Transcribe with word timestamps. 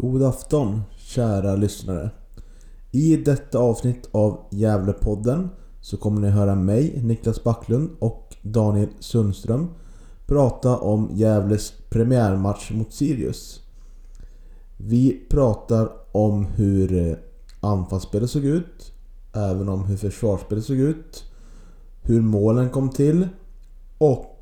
God 0.00 0.22
afton 0.22 0.82
kära 0.96 1.56
lyssnare. 1.56 2.10
I 2.90 3.16
detta 3.16 3.58
avsnitt 3.58 4.08
av 4.12 4.40
Gävlepodden 4.50 5.48
så 5.80 5.96
kommer 5.96 6.20
ni 6.20 6.28
höra 6.28 6.54
mig, 6.54 7.00
Niklas 7.02 7.44
Backlund 7.44 7.90
och 7.98 8.36
Daniel 8.42 8.88
Sundström 9.00 9.68
prata 10.26 10.78
om 10.78 11.10
Gävles 11.12 11.72
premiärmatch 11.90 12.70
mot 12.70 12.92
Sirius. 12.92 13.60
Vi 14.76 15.26
pratar 15.30 15.88
om 16.12 16.44
hur 16.44 17.08
eh, 17.08 17.16
anfallsspelet 17.60 18.30
såg 18.30 18.44
ut, 18.44 18.92
även 19.32 19.68
om 19.68 19.84
hur 19.84 19.96
försvarsspelet 19.96 20.64
såg 20.64 20.76
ut, 20.76 21.24
hur 22.02 22.20
målen 22.20 22.70
kom 22.70 22.90
till 22.90 23.28
och 23.98 24.36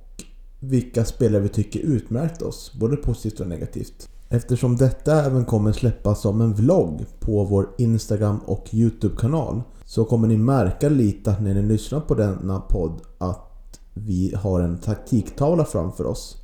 vilka 0.60 1.04
spelare 1.04 1.42
vi 1.42 1.48
tycker 1.48 1.80
utmärkt 1.80 2.42
oss, 2.42 2.72
både 2.74 2.96
positivt 2.96 3.40
och 3.40 3.48
negativt. 3.48 4.08
Eftersom 4.30 4.76
detta 4.76 5.24
även 5.24 5.44
kommer 5.44 5.72
släppas 5.72 6.20
som 6.20 6.40
en 6.40 6.54
vlogg 6.54 7.06
på 7.20 7.44
vår 7.44 7.68
Instagram 7.78 8.38
och 8.46 8.74
Youtube-kanal 8.74 9.62
så 9.84 10.04
kommer 10.04 10.28
ni 10.28 10.36
märka 10.36 10.88
lite 10.88 11.36
när 11.40 11.54
ni 11.54 11.62
lyssnar 11.62 12.00
på 12.00 12.14
denna 12.14 12.60
podd 12.60 13.00
att 13.18 13.80
vi 13.94 14.34
har 14.34 14.60
en 14.60 14.78
taktiktavla 14.78 15.64
framför 15.64 16.06
oss. 16.06 16.36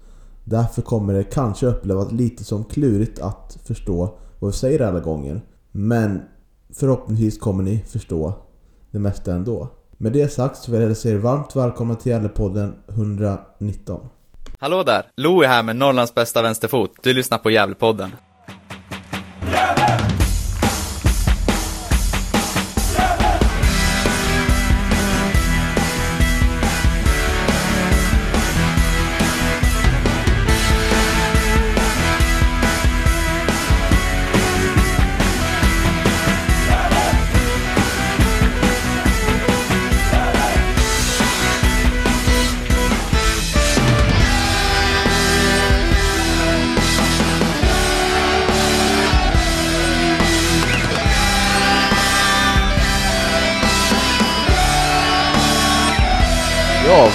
Därför 0.44 0.82
kommer 0.82 1.14
det 1.14 1.24
kanske 1.24 1.66
upplevas 1.66 2.12
lite 2.12 2.44
som 2.44 2.64
klurigt 2.64 3.20
att 3.20 3.58
förstå 3.64 4.18
vad 4.38 4.50
vi 4.50 4.56
säger 4.56 4.80
alla 4.80 5.00
gånger. 5.00 5.44
Men 5.72 6.20
förhoppningsvis 6.70 7.38
kommer 7.38 7.62
ni 7.62 7.78
förstå 7.78 8.32
det 8.90 8.98
mesta 8.98 9.34
ändå. 9.34 9.68
Med 9.96 10.12
det 10.12 10.32
sagt 10.32 10.56
så 10.56 10.72
vill 10.72 10.80
jag 10.80 10.88
hälsa 10.88 11.08
er 11.08 11.16
varmt 11.16 11.56
välkomna 11.56 11.94
till 11.94 12.12
Gällepodden 12.12 12.74
119. 12.88 14.00
Hallå 14.64 14.82
där! 14.82 15.02
Louie 15.16 15.48
här 15.48 15.62
med 15.62 15.76
Norrlands 15.76 16.14
bästa 16.14 16.42
vänsterfot. 16.42 16.90
Du 17.02 17.14
lyssnar 17.14 17.38
på 17.38 17.50
Gävlepodden. 17.50 18.12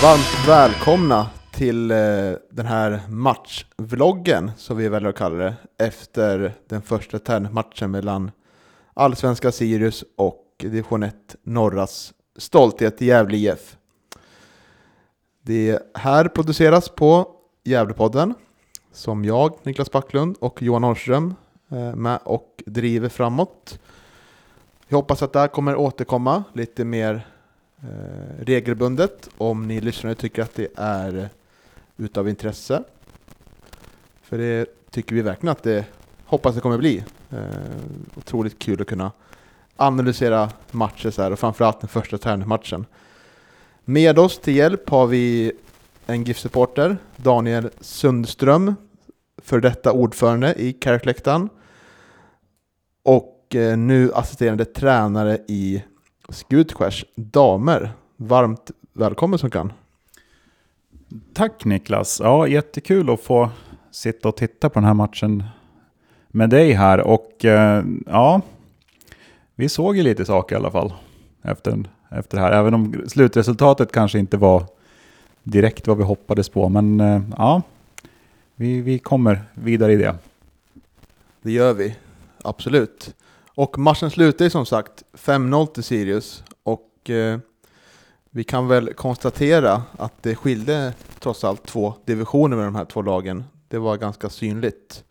Varmt 0.02 0.48
välkomna 0.48 1.30
till 1.52 1.92
eh, 1.92 1.98
den 2.52 2.66
här 2.66 3.02
matchvloggen 3.10 4.52
som 4.58 4.78
vi 4.78 4.90
väljer 4.90 5.10
att 5.10 5.16
kalla 5.16 5.36
det 5.36 5.56
efter 5.78 6.54
den 6.68 6.82
första 6.82 7.20
tärnmatchen 7.20 7.92
mellan 7.92 8.32
Allsvenska 8.94 9.52
Sirius 9.52 10.04
och 10.18 10.46
Division 10.58 11.04
1 11.04 11.16
Norras 11.44 12.14
stolthet 12.38 13.02
Gävle 13.02 13.38
IF. 13.38 13.78
Det 15.42 15.80
här 15.94 16.28
produceras 16.28 16.90
på 16.90 17.28
Gävlepodden 17.64 18.34
som 18.92 19.26
jag, 19.26 19.54
Niklas 19.64 19.92
Backlund 19.92 20.38
och 20.40 20.62
Johan 20.62 20.82
Norrström 20.82 21.36
är 21.70 21.90
eh, 21.90 21.96
med 21.96 22.20
och 22.24 22.64
driver 22.66 23.10
framåt. 23.10 23.80
Jag 24.88 24.98
hoppas 24.98 25.24
att 25.24 25.34
det 25.34 25.40
här 25.40 25.48
kommer 25.48 25.76
återkomma 25.76 26.44
lite 26.54 26.86
mer 26.86 27.28
eh, 27.84 28.44
regelbundet 28.46 29.30
om 29.38 29.68
ni 29.68 29.82
lyssnare 29.82 30.16
tycker 30.16 30.42
att 30.42 30.56
det 30.56 30.68
är 30.76 31.30
utav 31.98 32.30
intresse. 32.30 32.84
För 34.22 34.38
det 34.38 34.66
tycker 34.92 35.16
vi 35.16 35.22
verkligen 35.22 35.52
att 35.52 35.64
det 35.64 35.86
hoppas 36.26 36.56
det 36.56 36.62
kommer 36.62 36.78
bli. 36.78 37.04
Eh, 37.32 37.40
otroligt 38.16 38.60
kul 38.60 38.82
att 38.82 38.88
kunna 38.88 39.12
analysera 39.76 40.50
matcher 40.72 41.10
så 41.10 41.22
här 41.22 41.32
och 41.32 41.40
framförallt 41.40 41.80
den 41.82 41.90
första 41.90 42.18
träningsmatchen. 42.18 42.86
Med 43.86 44.20
oss 44.20 44.40
till 44.40 44.56
hjälp 44.56 44.90
har 44.90 45.08
vi 45.08 45.52
en 46.06 46.24
GIF-supporter, 46.24 46.98
Daniel 47.16 47.70
Sundström, 47.82 48.76
för 49.38 49.60
detta 49.60 49.92
ordförande 49.92 50.54
i 50.54 50.78
Kärrkläktan 50.84 51.50
och 53.04 53.56
eh, 53.56 53.78
nu 53.78 54.14
assisterande 54.14 54.66
tränare 54.66 55.38
i 55.48 55.84
Skutskärs 56.32 57.06
damer. 57.16 57.92
Varmt 58.18 58.72
välkommen 58.94 59.40
som 59.40 59.50
kan. 59.50 59.74
Tack 61.34 61.66
Niklas. 61.66 62.20
Ja, 62.24 62.48
jättekul 62.48 63.10
att 63.10 63.22
få 63.22 63.50
sitta 63.92 64.30
och 64.30 64.36
titta 64.38 64.70
på 64.70 64.80
den 64.80 64.88
här 64.88 64.94
matchen 64.94 65.44
med 66.28 66.50
dig 66.50 66.72
här. 66.72 67.00
Och 67.00 67.46
eh, 67.46 67.84
ja, 68.06 68.42
vi 69.56 69.70
såg 69.70 69.98
ju 69.98 70.04
lite 70.04 70.26
saker 70.26 70.56
i 70.56 70.60
alla 70.60 70.72
fall 70.72 70.94
efter, 71.42 71.84
efter 72.10 72.38
det 72.38 72.44
här. 72.44 72.52
Även 72.52 72.74
om 72.74 73.04
slutresultatet 73.08 73.92
kanske 73.92 74.20
inte 74.20 74.38
var 74.38 74.66
direkt 75.44 75.88
vad 75.88 75.98
vi 75.98 76.04
hoppades 76.04 76.50
på. 76.50 76.70
Men 76.70 77.00
eh, 77.00 77.22
ja, 77.38 77.62
vi, 78.56 78.82
vi 78.82 79.00
kommer 79.00 79.42
vidare 79.54 79.94
i 79.94 79.96
det. 79.96 80.16
Det 81.42 81.52
gör 81.52 81.74
vi, 81.74 81.96
absolut. 82.44 83.16
Och 83.60 83.80
matchen 83.80 84.12
slutade 84.12 84.50
som 84.50 84.66
sagt 84.66 85.04
5-0 85.14 85.66
till 85.66 85.84
Sirius 85.84 86.44
och 86.64 87.10
eh, 87.10 87.40
vi 88.30 88.44
kan 88.44 88.68
väl 88.68 88.94
konstatera 88.94 89.84
att 89.98 90.24
det 90.24 90.36
skilde 90.36 90.94
trots 91.20 91.44
allt 91.44 91.66
två 91.66 91.94
divisioner 92.06 92.58
med 92.58 92.66
de 92.66 92.76
här 92.76 92.86
två 92.86 93.02
lagen. 93.02 93.44
Det 93.68 93.78
var 93.78 93.98
ganska 93.98 94.30
synligt. 94.30 95.04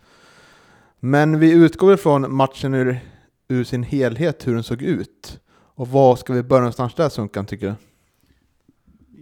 Men 1.01 1.39
vi 1.39 1.53
utgår 1.53 1.95
ifrån 1.95 2.35
matchen 2.35 2.75
ur, 2.75 3.01
ur 3.49 3.65
sin 3.65 3.83
helhet, 3.83 4.47
hur 4.47 4.55
den 4.55 4.63
såg 4.63 4.83
ut. 4.83 5.41
Och 5.51 5.89
vad 5.89 6.19
ska 6.19 6.33
vi 6.33 6.43
börja 6.43 6.61
någonstans 6.61 6.95
där 6.95 7.09
Sunkan 7.09 7.47
tycker 7.47 7.67
du? 7.67 7.75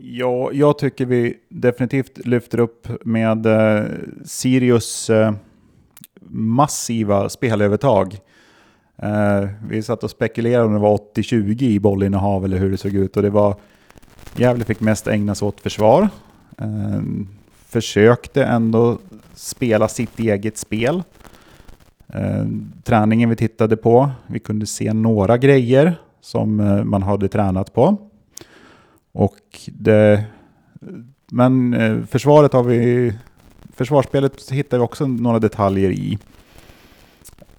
Ja, 0.01 0.51
jag 0.53 0.79
tycker 0.79 1.07
vi 1.07 1.39
definitivt 1.49 2.27
lyfter 2.27 2.61
upp 2.61 2.89
med 3.05 3.47
eh, 3.47 3.85
Sirius 4.25 5.11
eh, 5.11 5.35
massiva 6.31 7.29
spelövertag. 7.29 8.21
Eh, 8.99 9.49
vi 9.69 9.83
satt 9.83 10.05
och 10.05 10.11
spekulerade 10.11 10.67
om 10.67 10.73
det 10.73 10.79
var 10.79 10.99
80-20 11.15 11.62
i 11.62 11.81
bollinnehav 11.81 12.45
eller 12.45 12.59
hur 12.59 12.71
det 12.71 12.77
såg 12.77 12.95
ut 12.95 13.17
och 13.17 13.23
det 13.23 13.31
var 13.31 13.55
Gävle 14.37 14.65
fick 14.65 14.81
mest 14.81 15.07
ägna 15.07 15.34
sig 15.34 15.49
åt 15.49 15.61
försvar. 15.61 16.09
Eh, 16.59 17.01
försökte 17.67 18.45
ändå 18.45 18.99
spela 19.34 19.89
sitt 19.89 20.19
eget 20.19 20.59
spel. 20.59 21.03
Eh, 22.09 22.47
träningen 22.84 23.31
vi 23.31 23.37
tittade 23.37 23.77
på, 23.77 24.11
vi 24.27 24.39
kunde 24.39 24.67
se 24.67 24.93
några 24.93 25.39
grejer 25.39 25.95
som 26.21 26.61
eh, 26.61 26.84
man 26.84 27.03
hade 27.03 27.28
tränat 27.28 27.73
på. 27.75 27.97
Och 29.13 29.39
det, 29.67 30.25
men 31.31 31.75
eh, 31.75 32.05
försvaret 32.05 32.53
har 32.53 32.63
vi, 32.63 33.13
försvarsspelet 33.75 34.51
hittar 34.51 34.78
vi 34.78 34.84
också 34.84 35.07
några 35.07 35.39
detaljer 35.39 35.91
i. 35.91 36.19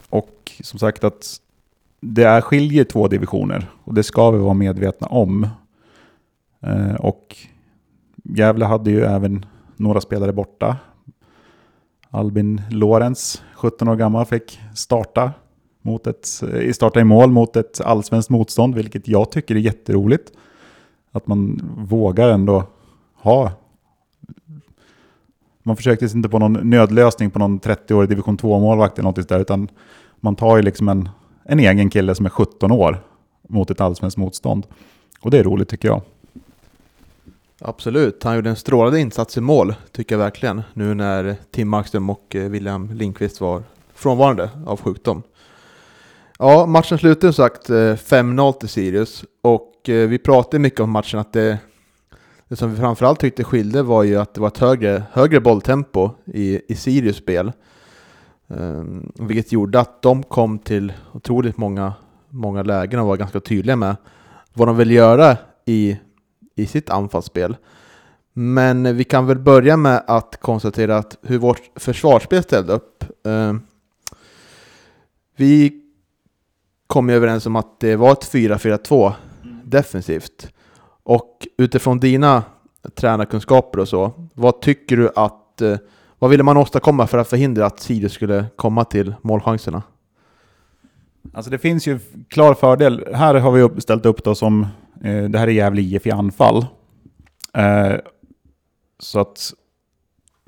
Och 0.10 0.47
som 0.64 0.80
sagt 0.80 1.04
att 1.04 1.38
det 2.00 2.24
är 2.24 2.42
skiljer 2.42 2.84
två 2.84 3.08
divisioner 3.08 3.72
och 3.84 3.94
det 3.94 4.04
ska 4.04 4.32
vi 4.32 4.40
vara 4.40 4.54
medvetna 4.54 5.08
om. 5.08 5.48
Eh, 6.62 6.96
och 6.96 7.36
Gävle 8.24 8.66
hade 8.66 8.92
ju 8.92 9.02
även 9.02 9.46
några 9.76 10.02
spelare 10.02 10.34
borta. 10.34 10.78
Albin 12.10 12.62
Lorenz, 12.72 13.44
17 13.56 13.88
år 13.88 13.96
gammal, 13.96 14.26
fick 14.26 14.60
starta, 14.76 15.32
mot 15.82 16.08
ett, 16.08 16.28
eh, 16.54 16.72
starta 16.72 17.00
i 17.00 17.04
mål 17.04 17.32
mot 17.32 17.56
ett 17.56 17.82
allsvenskt 17.82 18.30
motstånd, 18.30 18.76
vilket 18.76 19.08
jag 19.08 19.32
tycker 19.32 19.56
är 19.56 19.60
jätteroligt. 19.60 20.32
Att 21.12 21.28
man 21.28 21.62
vågar 21.78 22.30
ändå 22.30 22.64
ha... 23.16 23.52
Man 25.64 25.76
försökte 25.76 26.06
inte 26.06 26.30
på 26.30 26.40
någon 26.40 26.70
nödlösning 26.70 27.32
på 27.32 27.40
någon 27.40 27.60
30-årig 27.60 28.10
division 28.10 28.38
2-målvakt 28.38 29.00
eller 29.00 29.10
något 29.10 29.30
där, 29.30 29.40
utan 29.40 29.70
man 30.20 30.36
tar 30.36 30.58
ju 30.58 30.64
liksom 30.64 30.90
en, 30.90 31.10
en 31.44 31.60
egen 31.60 31.90
kille 31.90 32.16
som 32.16 32.26
är 32.26 32.30
17 32.30 32.72
år 32.72 33.04
mot 33.50 33.72
ett 33.72 33.82
allsvenskt 33.82 34.18
motstånd. 34.18 34.68
Och 35.20 35.32
det 35.32 35.38
är 35.38 35.44
roligt 35.44 35.70
tycker 35.70 35.88
jag. 35.88 36.02
Absolut, 37.62 38.24
han 38.24 38.36
gjorde 38.36 38.50
en 38.50 38.56
strålande 38.56 39.00
insats 39.00 39.38
i 39.38 39.42
mål, 39.42 39.76
tycker 39.92 40.16
jag 40.16 40.20
verkligen, 40.20 40.62
nu 40.74 40.94
när 40.94 41.36
Tim 41.52 41.70
Markström 41.70 42.10
och 42.10 42.36
eh, 42.36 42.50
William 42.50 42.94
Lindqvist 42.94 43.42
var 43.42 43.64
frånvarande 43.94 44.50
av 44.66 44.82
sjukdom. 44.82 45.24
Ja, 46.40 46.66
matchen 46.66 46.98
slutade 46.98 47.34
som 47.34 47.46
sagt 47.46 47.70
eh, 47.70 47.76
5-0 47.76 48.54
till 48.54 48.70
Sirius 48.70 49.26
och 49.42 49.90
eh, 49.90 50.08
vi 50.08 50.18
pratade 50.18 50.60
mycket 50.60 50.80
om 50.80 50.92
matchen 50.92 51.20
att 51.20 51.34
det, 51.34 51.58
det 52.48 52.56
som 52.56 52.72
vi 52.72 52.78
framförallt 52.78 53.20
tyckte 53.20 53.44
skilde 53.44 53.84
var 53.84 54.04
ju 54.04 54.16
att 54.16 54.34
det 54.34 54.42
var 54.42 54.48
ett 54.48 54.58
högre, 54.58 55.04
högre 55.12 55.40
bolltempo 55.40 56.12
i, 56.26 56.62
i 56.74 56.76
Sirius 56.76 57.18
spel. 57.18 57.52
Um, 58.48 59.12
vilket 59.16 59.52
gjorde 59.52 59.80
att 59.80 60.02
de 60.02 60.24
kom 60.24 60.60
till 60.60 60.94
otroligt 61.14 61.58
många, 61.58 61.94
många 62.30 62.64
lägen 62.64 63.00
och 63.00 63.08
var 63.08 63.18
ganska 63.18 63.40
tydliga 63.40 63.76
med 63.76 63.96
vad 64.54 64.68
de 64.68 64.78
vill 64.78 64.92
göra 64.92 65.38
i, 65.66 65.98
i 66.56 66.66
sitt 66.66 66.90
anfallsspel. 66.90 67.58
Men 68.34 68.98
vi 68.98 69.04
kan 69.04 69.28
väl 69.28 69.40
börja 69.40 69.78
med 69.78 70.04
att 70.08 70.38
konstatera 70.40 70.98
att 70.98 71.18
hur 71.22 71.38
vårt 71.38 71.62
försvarsspel 71.76 72.44
ställde 72.44 72.74
upp. 72.74 73.04
Um, 73.24 73.62
vi 75.36 75.82
kom 76.88 77.10
ju 77.10 77.16
överens 77.16 77.46
om 77.46 77.56
att 77.56 77.80
det 77.80 77.96
var 77.96 78.12
ett 78.12 78.32
4-4-2 78.34 79.14
defensivt. 79.64 80.54
Och 81.04 81.48
utifrån 81.58 82.00
dina 82.00 82.44
tränarkunskaper 82.96 83.80
och 83.80 83.88
så, 83.88 84.30
vad 84.34 84.62
tycker 84.62 84.98
du 84.98 85.10
att 85.16 85.62
eh, 85.62 85.78
vad 86.20 86.30
ville 86.30 86.44
man 86.44 86.58
åstadkomma 86.58 87.08
för 87.08 87.18
att 87.18 87.28
förhindra 87.28 87.66
att 87.66 87.80
Sirius 87.80 88.14
skulle 88.14 88.46
komma 88.56 88.86
till 88.86 89.16
målchanserna? 89.22 89.84
Alltså 91.34 91.52
det 91.52 91.58
finns 91.58 91.88
ju 91.88 92.00
klar 92.30 92.54
fördel. 92.54 93.08
Här 93.14 93.36
har 93.36 93.52
vi 93.52 93.62
upp, 93.62 93.82
ställt 93.82 94.06
upp 94.06 94.24
då 94.24 94.36
som, 94.36 94.68
eh, 95.04 95.24
det 95.24 95.40
här 95.40 95.48
är 95.48 95.52
Gävle 95.52 95.82
IF 95.82 96.08
i 96.08 96.12
anfall. 96.12 96.66
Eh, 97.54 97.94
så 99.00 99.20
att 99.20 99.54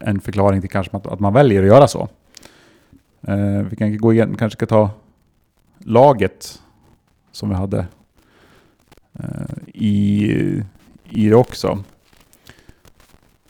en 0.00 0.20
förklaring 0.20 0.60
till 0.60 0.70
kanske 0.70 0.96
att, 0.96 1.20
man 1.20 1.32
väljer 1.32 1.62
att 1.62 1.68
göra 1.68 1.88
så. 1.88 2.08
Eh, 3.22 3.62
vi 3.70 3.76
kan 3.76 3.98
gå 3.98 4.12
igen, 4.12 4.36
kanske 4.36 4.56
ska 4.56 4.66
ta 4.66 4.90
laget 5.78 6.62
som 7.30 7.48
vi 7.48 7.54
hade 7.54 7.86
eh, 9.12 9.56
i, 9.66 10.64
i 11.10 11.28
det 11.28 11.34
också. 11.34 11.84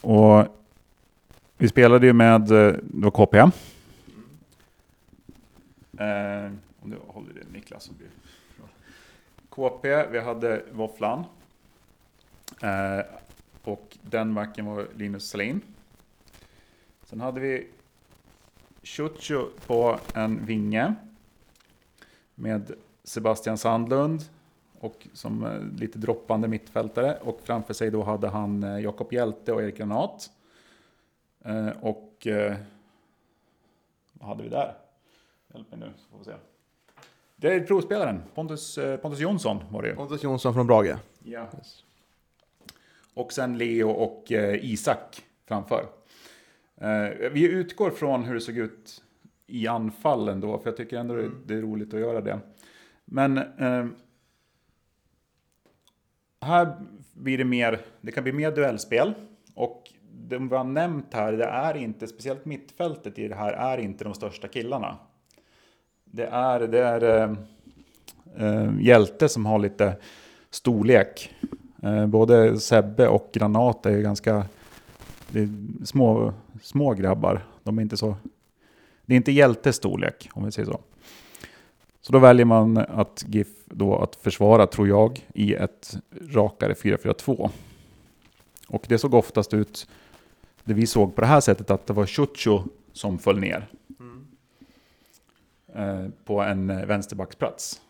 Och 0.01 0.45
vi 1.57 1.67
spelade 1.67 2.07
ju 2.07 2.13
med, 2.13 2.51
eh, 2.51 2.73
det 2.83 3.05
var 3.05 3.11
KP. 3.11 3.37
Eh, 3.37 3.49
om 6.81 6.89
du 6.89 6.97
håller 7.07 7.33
det 7.33 7.53
Niklas. 7.53 7.83
Så 7.83 7.93
blir 7.93 8.07
KP, 9.49 10.05
vi 10.11 10.19
hade 10.19 10.61
Våfflan. 10.71 11.23
Eh, 12.61 12.99
och 13.63 13.97
den 14.01 14.33
backen 14.33 14.65
var 14.65 14.87
Linus 14.95 15.29
Salin. 15.29 15.61
Sen 17.03 17.21
hade 17.21 17.39
vi 17.39 17.67
Chucho 18.83 19.49
på 19.67 19.99
en 20.13 20.45
vinge. 20.45 20.95
Med 22.35 22.71
Sebastian 23.03 23.57
Sandlund. 23.57 24.23
Och 24.79 25.07
som 25.13 25.45
eh, 25.45 25.79
lite 25.79 25.97
droppande 25.97 26.47
mittfältare. 26.47 27.17
Och 27.21 27.41
framför 27.43 27.73
sig 27.73 27.91
då 27.91 28.03
hade 28.03 28.27
han 28.27 28.63
eh, 28.63 28.79
Jakob 28.79 29.13
Hjälte 29.13 29.53
och 29.53 29.61
Erik 29.61 29.77
Granat. 29.77 30.31
Eh, 31.45 31.67
och 31.67 32.27
vad 34.13 34.29
hade 34.29 34.43
vi 34.43 34.49
där? 34.49 34.75
Hjälp 35.53 35.71
mig 35.71 35.79
nu 35.79 35.91
så 35.97 36.09
får 36.09 36.17
vi 36.17 36.23
se. 36.23 36.31
Det 37.35 37.53
är 37.53 37.59
provspelaren, 37.59 38.23
Pontus, 38.35 38.79
Pontus 39.01 39.19
Jonsson 39.19 39.63
var 39.69 39.81
det 39.81 39.87
ju. 39.87 39.95
Pontus 39.95 40.23
Jonsson 40.23 40.53
från 40.53 40.67
Brage. 40.67 40.95
Ja. 41.23 41.47
Yes. 41.57 41.83
Och 43.13 43.33
sen 43.33 43.57
Leo 43.57 43.89
och 43.89 44.31
eh, 44.31 44.65
Isak 44.71 45.23
framför. 45.47 45.85
Eh, 46.77 47.29
vi 47.31 47.43
utgår 47.43 47.91
från 47.91 48.23
hur 48.23 48.33
det 48.33 48.41
såg 48.41 48.57
ut 48.57 49.03
i 49.47 49.67
anfallen 49.67 50.39
då, 50.39 50.57
för 50.57 50.69
jag 50.69 50.77
tycker 50.77 50.97
ändå 50.97 51.13
mm. 51.13 51.43
det 51.45 51.53
är 51.53 51.61
roligt 51.61 51.93
att 51.93 51.99
göra 51.99 52.21
det. 52.21 52.39
Men 53.05 53.37
eh, 53.37 53.85
här 56.41 56.75
blir 57.13 57.37
det 57.37 57.45
mer, 57.45 57.79
det 58.01 58.11
kan 58.11 58.23
bli 58.23 58.33
mer 58.33 58.51
duellspel. 58.51 59.13
Och 59.55 59.83
det 60.11 60.37
vi 60.37 60.55
har 60.55 60.63
nämnt 60.63 61.13
här, 61.13 61.33
det 61.33 61.45
är 61.45 61.77
inte, 61.77 62.07
speciellt 62.07 62.45
mittfältet 62.45 63.19
i 63.19 63.27
det 63.27 63.35
här, 63.35 63.53
är 63.53 63.77
inte 63.77 64.03
de 64.03 64.13
största 64.13 64.47
killarna. 64.47 64.97
Det 66.05 66.25
är, 66.25 66.59
det 66.59 66.79
är 66.79 67.03
eh, 67.03 67.35
eh, 68.47 68.71
Hjälte 68.79 69.29
som 69.29 69.45
har 69.45 69.59
lite 69.59 69.97
storlek. 70.49 71.35
Eh, 71.81 72.07
både 72.07 72.59
Sebbe 72.59 73.07
och 73.07 73.29
Granat 73.33 73.85
är 73.85 73.91
ju 73.91 74.01
ganska 74.01 74.45
är 75.33 75.49
små, 75.85 76.33
små 76.61 76.93
grabbar. 76.93 77.45
De 77.63 77.77
är 77.77 77.81
inte 77.81 77.97
så... 77.97 78.15
Det 79.05 79.13
är 79.13 79.17
inte 79.17 79.31
hjältestorlek, 79.31 80.29
om 80.33 80.45
vi 80.45 80.51
säger 80.51 80.65
så. 80.65 80.79
Så 82.01 82.13
då 82.13 82.19
väljer 82.19 82.45
man 82.45 82.77
att 82.77 83.25
GIF 83.27 83.47
då 83.65 83.95
att 83.95 84.15
försvara, 84.15 84.67
tror 84.67 84.87
jag, 84.87 85.27
i 85.33 85.53
ett 85.53 85.97
rakare 86.21 86.73
4-4-2. 86.73 87.49
Och 88.67 88.85
det 88.87 88.97
såg 88.97 89.13
oftast 89.13 89.53
ut, 89.53 89.87
det 90.63 90.73
vi 90.73 90.87
såg 90.87 91.15
på 91.15 91.21
det 91.21 91.27
här 91.27 91.41
sättet, 91.41 91.71
att 91.71 91.87
det 91.87 91.93
var 91.93 92.05
Chucho 92.05 92.63
som 92.93 93.19
föll 93.19 93.39
ner. 93.39 93.67
Mm. 93.99 94.27
Eh, 95.75 96.09
på 96.25 96.41
en 96.41 96.67
vänsterbacksplats. 96.67 97.81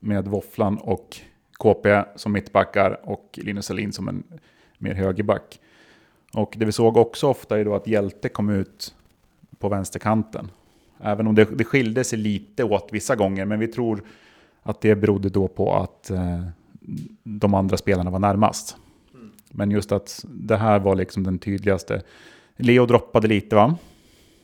Med 0.00 0.28
våfflan 0.28 0.78
och 0.78 1.20
KP 1.58 2.02
som 2.16 2.32
mittbackar 2.32 3.00
och 3.02 3.38
Linus 3.42 3.66
Salin 3.66 3.92
som 3.92 4.08
en 4.08 4.22
mer 4.78 4.94
högerback. 4.94 5.60
Och 6.32 6.54
det 6.56 6.64
vi 6.64 6.72
såg 6.72 6.96
också 6.96 7.28
ofta 7.28 7.60
är 7.60 7.64
då 7.64 7.74
att 7.74 7.86
Hjälte 7.86 8.28
kom 8.28 8.50
ut 8.50 8.94
på 9.58 9.68
vänsterkanten. 9.68 10.50
Även 11.00 11.26
om 11.26 11.34
det, 11.34 11.44
det 11.44 11.64
skilde 11.64 12.04
sig 12.04 12.18
lite 12.18 12.64
åt 12.64 12.88
vissa 12.92 13.16
gånger, 13.16 13.44
men 13.44 13.58
vi 13.58 13.68
tror 13.68 14.02
att 14.62 14.80
det 14.80 14.94
berodde 14.94 15.28
då 15.28 15.48
på 15.48 15.74
att 15.74 16.10
eh, 16.10 16.42
de 17.22 17.54
andra 17.54 17.76
spelarna 17.76 18.10
var 18.10 18.18
närmast. 18.18 18.76
Mm. 19.14 19.32
Men 19.50 19.70
just 19.70 19.92
att 19.92 20.24
det 20.28 20.56
här 20.56 20.78
var 20.78 20.94
liksom 20.94 21.22
den 21.24 21.38
tydligaste. 21.38 22.02
Leo 22.56 22.86
droppade 22.86 23.28
lite 23.28 23.56
va? 23.56 23.76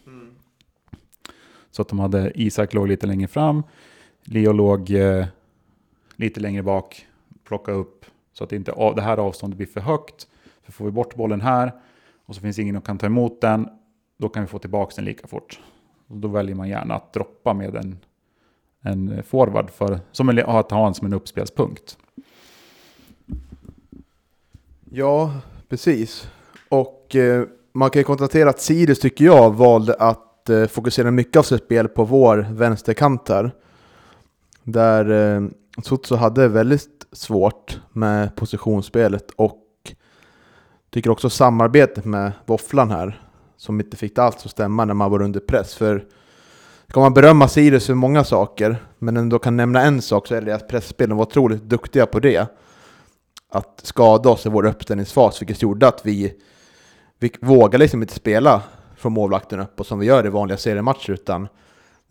Mm. 0.07 0.35
Så 1.71 1.83
att 1.83 1.88
de 1.88 1.99
hade, 1.99 2.33
Isak 2.35 2.75
låg 2.75 2.88
lite 2.88 3.07
längre 3.07 3.28
fram. 3.28 3.62
Leo 4.25 4.52
låg 4.52 4.90
eh, 4.90 5.26
lite 6.16 6.40
längre 6.40 6.62
bak, 6.62 7.07
plocka 7.45 7.73
upp 7.73 8.04
så 8.33 8.45
att 8.45 8.52
inte 8.52 8.92
det 8.97 9.02
här 9.02 9.16
avståndet 9.16 9.57
blir 9.57 9.66
för 9.66 9.81
högt. 9.81 10.28
För 10.62 10.73
får 10.73 10.85
vi 10.85 10.90
bort 10.90 11.14
bollen 11.14 11.40
här 11.40 11.73
och 12.26 12.35
så 12.35 12.40
finns 12.40 12.59
ingen 12.59 12.75
som 12.75 12.83
kan 12.83 12.99
ta 12.99 13.07
emot 13.07 13.40
den, 13.40 13.69
då 14.19 14.28
kan 14.28 14.42
vi 14.42 14.49
få 14.49 14.59
tillbaka 14.59 14.92
den 14.97 15.04
lika 15.04 15.26
fort. 15.26 15.61
Och 16.07 16.16
då 16.16 16.28
väljer 16.28 16.54
man 16.54 16.69
gärna 16.69 16.95
att 16.95 17.12
droppa 17.12 17.54
med 17.54 17.76
en, 17.76 17.99
en 18.81 19.23
forward 19.23 19.71
för, 19.71 20.00
som 20.12 20.28
en, 20.28 20.38
att 20.38 20.71
ha 20.71 20.87
en 20.87 20.95
som 20.95 21.07
en 21.07 21.12
uppspelspunkt. 21.12 21.99
Ja, 24.90 25.40
precis. 25.69 26.31
Och 26.69 27.16
eh, 27.16 27.45
man 27.73 27.90
kan 27.90 28.00
ju 28.00 28.04
konstatera 28.04 28.50
att 28.50 28.61
Sirius 28.61 29.00
tycker 29.00 29.25
jag 29.25 29.54
valde 29.54 29.95
att 29.95 30.50
eh, 30.50 30.66
fokusera 30.66 31.11
mycket 31.11 31.37
av 31.37 31.42
sitt 31.42 31.64
spel 31.64 31.88
på 31.88 32.04
vår 32.04 32.47
vänsterkant 32.50 33.28
här. 33.28 33.52
Där 34.62 35.11
eh, 35.11 35.49
Sutsu 35.79 36.17
hade 36.17 36.49
väldigt 36.49 37.07
svårt 37.12 37.81
med 37.93 38.37
positionsspelet 38.37 39.31
och 39.37 39.59
tycker 40.91 41.11
också 41.11 41.31
samarbetet 41.31 42.05
med 42.05 42.33
Våfflan 42.47 42.91
här, 42.91 43.23
som 43.57 43.81
inte 43.81 43.97
fick 43.97 44.17
det 44.17 44.23
alls 44.23 44.45
att 44.45 44.50
stämma 44.50 44.85
när 44.85 44.95
man 44.95 45.11
var 45.11 45.23
under 45.23 45.41
press. 45.41 45.75
För 45.75 46.05
ska 46.88 47.00
man 47.00 47.14
berömma 47.14 47.49
Sirius 47.49 47.87
för 47.87 47.95
många 47.95 48.25
saker, 48.25 48.76
men 48.99 49.17
ändå 49.17 49.38
kan 49.38 49.57
nämna 49.57 49.83
en 49.83 50.02
sak 50.02 50.26
så 50.26 50.35
är 50.35 50.41
det 50.41 50.55
att 50.55 50.69
pressspelen 50.69 51.17
var 51.17 51.25
otroligt 51.25 51.62
duktiga 51.62 52.07
på 52.07 52.21
det. 52.21 52.47
Att 53.49 53.81
skada 53.83 54.31
oss 54.31 54.47
i 54.47 54.49
vår 54.49 54.67
uppställningsfas, 54.67 55.43
vilket 55.43 55.62
gjorde 55.62 55.88
att 55.88 56.07
vi, 56.07 56.35
vi 57.19 57.33
vågade 57.41 57.79
liksom 57.79 58.02
inte 58.02 58.14
spela 58.14 58.62
från 58.97 59.12
målvakten 59.12 59.61
upp 59.61 59.81
och 59.81 59.87
som 59.87 59.99
vi 59.99 60.07
gör 60.07 60.26
i 60.26 60.29
vanliga 60.29 60.59
seriematcher, 60.59 61.11
utan 61.11 61.49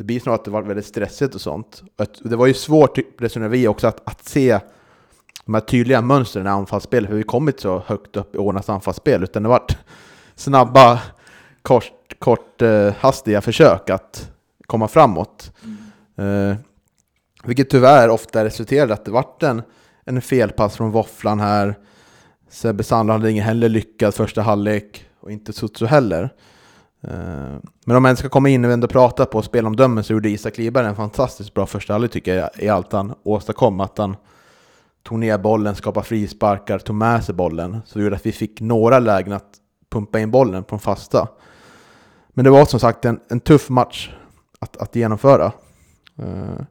det 0.02 0.06
blir 0.06 0.20
snarare 0.20 0.40
att 0.40 0.46
det 0.46 0.52
var 0.52 0.62
väldigt 0.62 0.86
stressigt 0.86 1.36
och 1.36 1.42
sånt. 1.42 1.84
Det 2.24 2.36
var 2.36 2.48
ju 2.48 2.54
svårt, 2.54 2.96
typ, 2.96 3.22
resonerar 3.22 3.50
vi 3.50 3.68
också, 3.68 3.88
att, 3.88 4.08
att 4.10 4.26
se 4.26 4.60
de 5.46 5.54
här 5.54 5.62
tydliga 5.62 6.02
mönstren 6.02 6.46
i 6.46 6.50
anfallsspel, 6.50 7.08
för 7.08 7.16
vi 7.16 7.24
kom 7.24 7.48
inte 7.48 7.62
så 7.62 7.84
högt 7.86 8.18
upp 8.18 8.36
i 8.36 8.38
ordnat 8.38 8.70
anfallsspel, 8.70 9.24
utan 9.24 9.44
det 9.44 9.50
var 9.50 9.64
snabba, 10.36 11.02
kort, 11.62 12.20
kort 12.20 12.62
eh, 12.62 12.94
hastiga 13.00 13.42
försök 13.42 13.90
att 13.90 14.32
komma 14.68 14.88
framåt. 14.88 15.52
Eh, 16.18 16.56
vilket 17.44 17.70
tyvärr 17.70 18.10
ofta 18.10 18.46
resulterade 18.46 18.94
att 18.94 19.06
det 19.06 19.12
vart 19.12 19.44
en, 19.44 19.62
en 20.06 20.22
felpass 20.22 20.78
från 20.78 20.92
våfflan 20.92 21.40
här. 21.40 21.76
Sebbe 22.50 22.84
Sandler 22.84 23.14
hade 23.14 23.32
ingen 23.32 23.46
heller 23.46 23.70
lyckad 23.70 24.16
första 24.16 24.42
halvlek 24.42 25.06
och 25.20 25.32
inte 25.32 25.54
Sutsu 25.54 25.86
heller. 25.86 26.34
Eh, 27.04 27.60
men 27.86 27.98
om 27.98 28.04
man 28.04 28.18
ska 28.18 28.30
komma 28.30 28.50
in 28.50 28.66
och 28.66 28.72
ändå 28.72 28.88
prata 28.88 29.26
på 29.26 29.42
spelomdömen 29.42 30.04
så 30.04 30.14
gjorde 30.14 30.30
Isak 30.30 30.58
Liberg 30.58 30.88
en 30.88 30.96
fantastiskt 30.96 31.54
bra 31.54 31.66
första 31.66 31.94
halvlek 31.94 32.12
tycker 32.12 32.36
jag 32.36 32.50
i 32.58 32.70
allt 32.70 32.94
han 32.94 33.14
åstadkom. 33.24 33.80
Att 33.80 33.98
han 33.98 34.16
tog 35.04 35.20
ner 35.20 35.38
bollen, 35.38 35.76
skapade 35.76 36.06
frisparkar, 36.06 36.80
tog 36.80 36.96
med 36.96 37.24
sig 37.24 37.36
bollen. 37.36 37.82
Så 37.86 38.00
det 38.00 38.04
gjorde 38.04 38.16
att 38.16 38.26
vi 38.26 38.32
fick 38.32 38.62
några 38.62 39.00
lägen 39.00 39.34
att 39.34 39.50
pumpa 39.90 40.20
in 40.20 40.32
bollen 40.32 40.64
på 40.64 40.76
en 40.76 40.80
fasta. 40.80 41.28
Men 42.30 42.46
det 42.46 42.52
var 42.52 42.66
som 42.66 42.80
sagt 42.80 43.06
en, 43.06 43.20
en 43.30 43.40
tuff 43.40 43.70
match 43.70 44.12
att, 44.60 44.78
att 44.78 44.96
genomföra. 44.96 45.52
Eh, 46.18 46.66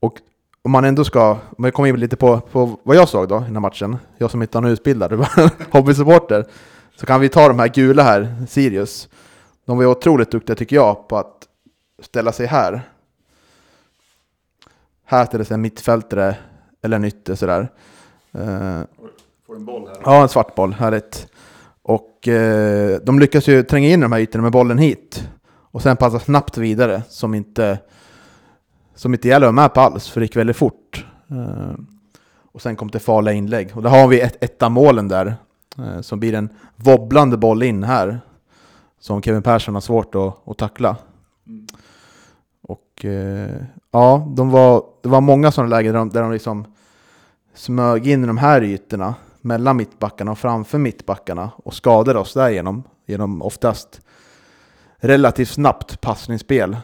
och 0.00 0.18
om 0.62 0.70
man 0.70 0.84
ändå 0.84 1.04
ska, 1.04 1.38
om 1.58 1.64
jag 1.64 1.74
kommer 1.74 1.88
in 1.88 2.00
lite 2.00 2.16
på, 2.16 2.40
på 2.40 2.78
vad 2.82 2.96
jag 2.96 3.08
såg 3.08 3.28
då 3.28 3.36
i 3.36 3.44
den 3.44 3.56
här 3.56 3.60
matchen, 3.60 3.96
jag 4.18 4.30
som 4.30 4.42
inte 4.42 4.58
har 4.58 4.62
någon 4.62 4.70
utbildad, 4.70 5.12
hobbysupporter, 5.70 6.46
så 6.96 7.06
kan 7.06 7.20
vi 7.20 7.28
ta 7.28 7.48
de 7.48 7.58
här 7.58 7.68
gula 7.68 8.02
här, 8.02 8.36
Sirius. 8.48 9.08
De 9.64 9.76
var 9.76 9.84
ju 9.84 9.90
otroligt 9.90 10.30
duktiga 10.30 10.56
tycker 10.56 10.76
jag 10.76 11.08
på 11.08 11.16
att 11.16 11.48
ställa 12.02 12.32
sig 12.32 12.46
här. 12.46 12.82
Här 15.04 15.26
ställer 15.26 15.44
sig 15.44 15.54
en 15.54 15.60
mittfältare 15.60 16.36
eller 16.82 16.96
en 16.96 17.04
ytter 17.04 17.34
sådär. 17.34 17.68
Uh, 18.38 18.80
Får 19.46 19.56
en 19.56 19.64
boll 19.64 19.88
här. 19.88 19.96
Ja, 20.04 20.22
en 20.22 20.28
svart 20.28 20.54
boll, 20.54 20.72
härligt. 20.72 21.28
Och 21.82 22.28
eh, 22.28 23.00
de 23.02 23.18
lyckas 23.18 23.48
ju 23.48 23.62
tränga 23.62 23.88
in 23.88 24.00
de 24.00 24.12
här 24.12 24.20
ytorna 24.20 24.42
med 24.42 24.52
bollen 24.52 24.78
hit. 24.78 25.28
Och 25.70 25.82
sen 25.82 25.96
passa 25.96 26.18
snabbt 26.18 26.58
vidare, 26.58 27.02
som 27.08 27.34
inte, 27.34 27.78
som 28.94 29.14
inte 29.14 29.28
gäller 29.28 29.52
med 29.52 29.74
på 29.74 29.80
alls, 29.80 30.08
för 30.08 30.20
det 30.20 30.24
gick 30.24 30.36
väldigt 30.36 30.56
fort. 30.56 31.06
Eh, 31.30 31.74
och 32.52 32.62
sen 32.62 32.76
kom 32.76 32.90
det 32.90 32.98
farliga 32.98 33.34
inlägg. 33.34 33.76
Och 33.76 33.82
där 33.82 33.90
har 33.90 34.08
vi 34.08 34.20
ett, 34.20 34.44
ett 34.44 34.62
av 34.62 34.70
målen 34.70 35.08
där, 35.08 35.26
eh, 35.26 35.32
som 36.00 36.20
blir 36.20 36.34
en 36.34 36.48
wobblande 36.76 37.36
boll 37.36 37.62
in 37.62 37.82
här. 37.82 38.20
Som 39.00 39.22
Kevin 39.22 39.42
Persson 39.42 39.74
har 39.74 39.80
svårt 39.80 40.14
att, 40.14 40.48
att 40.48 40.58
tackla. 40.58 40.96
Och 42.62 43.04
eh, 43.04 43.62
ja, 43.90 44.32
de 44.36 44.50
var, 44.50 44.84
det 45.02 45.08
var 45.08 45.20
många 45.20 45.52
sådana 45.52 45.76
lägen 45.76 45.92
där 45.92 45.98
de, 45.98 46.08
där 46.08 46.22
de 46.22 46.32
liksom 46.32 46.64
smög 47.54 48.06
in 48.06 48.24
i 48.24 48.26
de 48.26 48.38
här 48.38 48.62
ytorna 48.62 49.14
mellan 49.40 49.76
mittbackarna 49.76 50.30
och 50.30 50.38
framför 50.38 50.78
mittbackarna 50.78 51.50
och 51.56 51.74
skadade 51.74 52.18
oss 52.18 52.34
därigenom 52.34 52.82
genom 53.06 53.42
oftast 53.42 54.00
relativt 54.96 55.48
snabbt 55.48 56.00
passningsspel. 56.00 56.76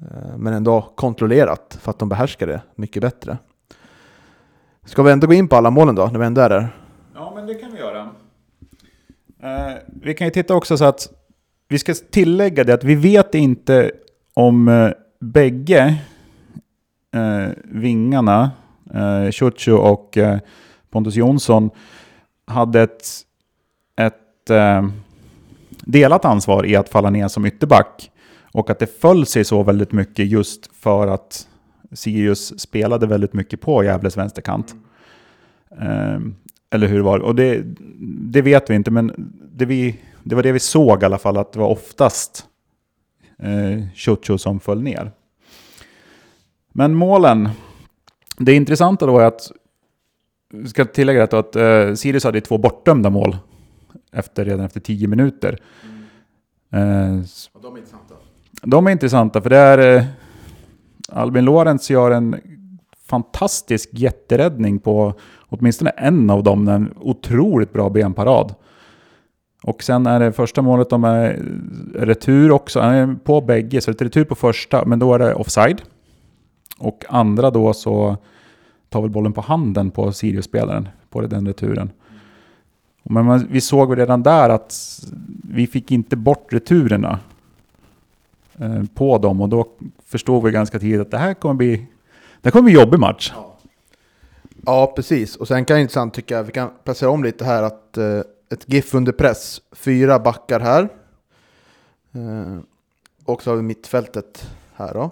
Eh, 0.00 0.36
men 0.36 0.52
ändå 0.52 0.92
kontrollerat 0.96 1.78
för 1.80 1.90
att 1.90 1.98
de 1.98 2.08
behärskar 2.08 2.46
det 2.46 2.60
mycket 2.74 3.02
bättre. 3.02 3.38
Ska 4.84 5.02
vi 5.02 5.12
ändå 5.12 5.26
gå 5.26 5.32
in 5.32 5.48
på 5.48 5.56
alla 5.56 5.70
målen 5.70 5.94
då, 5.94 6.06
när 6.06 6.18
vi 6.18 6.26
ändå 6.26 6.40
är 6.40 6.48
där? 6.48 6.76
Men 7.36 7.46
det 7.46 7.54
kan 7.54 7.72
vi 7.72 7.78
göra. 7.78 8.08
Eh, 9.42 9.76
vi 9.86 10.14
kan 10.14 10.26
ju 10.26 10.30
titta 10.30 10.54
också 10.54 10.76
så 10.76 10.84
att 10.84 11.08
vi 11.68 11.78
ska 11.78 11.94
tillägga 11.94 12.64
det 12.64 12.74
att 12.74 12.84
vi 12.84 12.94
vet 12.94 13.34
inte 13.34 13.90
om 14.34 14.68
eh, 14.68 14.90
bägge 15.20 15.98
eh, 17.14 17.48
vingarna, 17.64 18.50
eh, 18.94 19.30
Chucho 19.30 19.72
och 19.72 20.16
eh, 20.16 20.38
Pontus 20.90 21.14
Jonsson, 21.14 21.70
hade 22.46 22.82
ett, 22.82 23.06
ett 23.96 24.50
eh, 24.50 24.88
delat 25.80 26.24
ansvar 26.24 26.66
i 26.66 26.76
att 26.76 26.88
falla 26.88 27.10
ner 27.10 27.28
som 27.28 27.46
ytterback. 27.46 28.10
Och 28.52 28.70
att 28.70 28.78
det 28.78 29.00
föll 29.00 29.26
sig 29.26 29.44
så 29.44 29.62
väldigt 29.62 29.92
mycket 29.92 30.26
just 30.26 30.76
för 30.76 31.06
att 31.06 31.48
Sirius 31.92 32.60
spelade 32.60 33.06
väldigt 33.06 33.32
mycket 33.32 33.60
på 33.60 33.84
Gävles 33.84 34.16
vänsterkant. 34.16 34.74
Eh, 35.70 36.18
eller 36.70 36.86
hur 36.86 36.96
det 36.96 37.02
var. 37.02 37.18
Och 37.18 37.34
det, 37.34 37.62
det 38.32 38.42
vet 38.42 38.70
vi 38.70 38.74
inte, 38.74 38.90
men 38.90 39.32
det, 39.52 39.64
vi, 39.64 40.00
det 40.22 40.34
var 40.34 40.42
det 40.42 40.52
vi 40.52 40.58
såg 40.58 41.02
i 41.02 41.04
alla 41.04 41.18
fall, 41.18 41.36
att 41.36 41.52
det 41.52 41.58
var 41.58 41.68
oftast 41.68 42.46
eh, 43.38 43.88
Chucho 43.94 44.38
som 44.38 44.60
föll 44.60 44.82
ner. 44.82 45.12
Men 46.72 46.94
målen. 46.94 47.48
Det 48.38 48.54
intressanta 48.54 49.06
då 49.06 49.18
är 49.18 49.24
att, 49.24 49.52
vi 50.52 50.68
ska 50.68 50.84
tillägga 50.84 51.26
det 51.26 51.38
att 51.38 51.56
eh, 51.56 51.94
Sirius 51.94 52.24
hade 52.24 52.40
två 52.40 52.58
bortdömda 52.58 53.10
mål 53.10 53.36
efter, 54.12 54.44
redan 54.44 54.66
efter 54.66 54.80
tio 54.80 55.08
minuter. 55.08 55.58
Eh, 56.72 56.78
de 57.62 57.74
är 57.74 57.78
intressanta. 57.78 58.14
de 58.62 58.86
är 58.86 58.90
intressanta 58.90 59.42
för 59.42 59.50
det 59.50 59.58
är... 59.58 59.96
Eh, 59.96 60.04
Albin 61.08 61.44
Lorenz 61.44 61.90
gör 61.90 62.10
en 62.10 62.40
fantastisk 63.06 63.88
jätteräddning 63.92 64.78
på 64.78 65.14
åtminstone 65.48 65.90
en 65.90 66.30
av 66.30 66.42
dem. 66.42 66.68
En 66.68 66.94
otroligt 67.00 67.72
bra 67.72 67.90
benparad. 67.90 68.54
Och 69.62 69.82
sen 69.82 70.06
är 70.06 70.20
det 70.20 70.32
första 70.32 70.62
målet, 70.62 70.90
de 70.90 71.04
är 71.04 71.42
retur 71.94 72.50
också. 72.50 72.80
Är 72.80 73.16
på 73.24 73.40
bägge, 73.40 73.80
så 73.80 73.90
det 73.90 74.00
är 74.00 74.04
retur 74.04 74.24
på 74.24 74.34
första, 74.34 74.84
men 74.84 74.98
då 74.98 75.14
är 75.14 75.18
det 75.18 75.34
offside. 75.34 75.82
Och 76.78 77.04
andra 77.08 77.50
då 77.50 77.72
så 77.72 78.16
tar 78.88 79.00
väl 79.02 79.10
bollen 79.10 79.32
på 79.32 79.40
handen 79.40 79.90
på 79.90 80.12
Sirius-spelaren 80.12 80.88
på 81.10 81.20
den 81.20 81.46
returen. 81.46 81.90
Men 83.02 83.24
man, 83.24 83.46
vi 83.50 83.60
såg 83.60 83.88
väl 83.88 83.98
redan 83.98 84.22
där 84.22 84.50
att 84.50 84.74
vi 85.50 85.66
fick 85.66 85.90
inte 85.90 86.16
bort 86.16 86.52
returerna 86.52 87.18
eh, 88.58 88.82
på 88.94 89.18
dem 89.18 89.40
och 89.40 89.48
då 89.48 89.66
förstod 90.04 90.44
vi 90.44 90.50
ganska 90.50 90.78
tidigt 90.78 91.00
att 91.00 91.10
det 91.10 91.18
här 91.18 91.34
kommer 91.34 91.54
bli, 91.54 91.76
det 92.40 92.44
här 92.44 92.50
kommer 92.50 92.62
bli 92.62 92.72
en 92.72 92.80
jobbig 92.80 92.98
match. 93.00 93.32
Ja, 93.34 93.55
Ja, 94.66 94.92
precis. 94.96 95.36
Och 95.36 95.48
sen 95.48 95.64
kan 95.64 95.76
jag 95.76 95.82
intressant 95.82 96.14
tycka, 96.14 96.42
vi 96.42 96.52
kan 96.52 96.70
placera 96.84 97.10
om 97.10 97.24
lite 97.24 97.44
här, 97.44 97.62
att 97.62 97.96
eh, 97.96 98.20
ett 98.50 98.64
GIF 98.72 98.94
under 98.94 99.12
press, 99.12 99.60
fyra 99.72 100.18
backar 100.18 100.60
här. 100.60 100.88
Eh, 102.12 102.58
och 103.24 103.42
så 103.42 103.50
har 103.50 103.56
vi 103.56 103.62
mittfältet 103.62 104.50
här 104.74 104.94
då. 104.94 105.10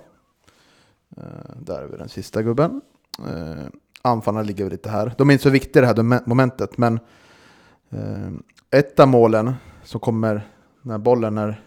Eh, 1.16 1.56
där 1.60 1.82
är 1.82 1.86
vi 1.86 1.96
den 1.96 2.08
sista 2.08 2.42
gubben. 2.42 2.80
Eh, 3.18 3.64
anfallarna 4.02 4.42
ligger 4.42 4.64
väl 4.64 4.72
lite 4.72 4.90
här. 4.90 5.14
De 5.18 5.28
är 5.28 5.32
inte 5.32 5.42
så 5.42 5.50
viktiga 5.50 5.80
det 5.80 5.86
här 5.86 6.28
momentet, 6.28 6.78
men 6.78 7.00
eh, 7.90 8.30
ett 8.70 9.00
av 9.00 9.08
målen 9.08 9.54
som 9.84 10.00
kommer 10.00 10.48
när 10.82 10.98
bollen 10.98 11.38
är, 11.38 11.62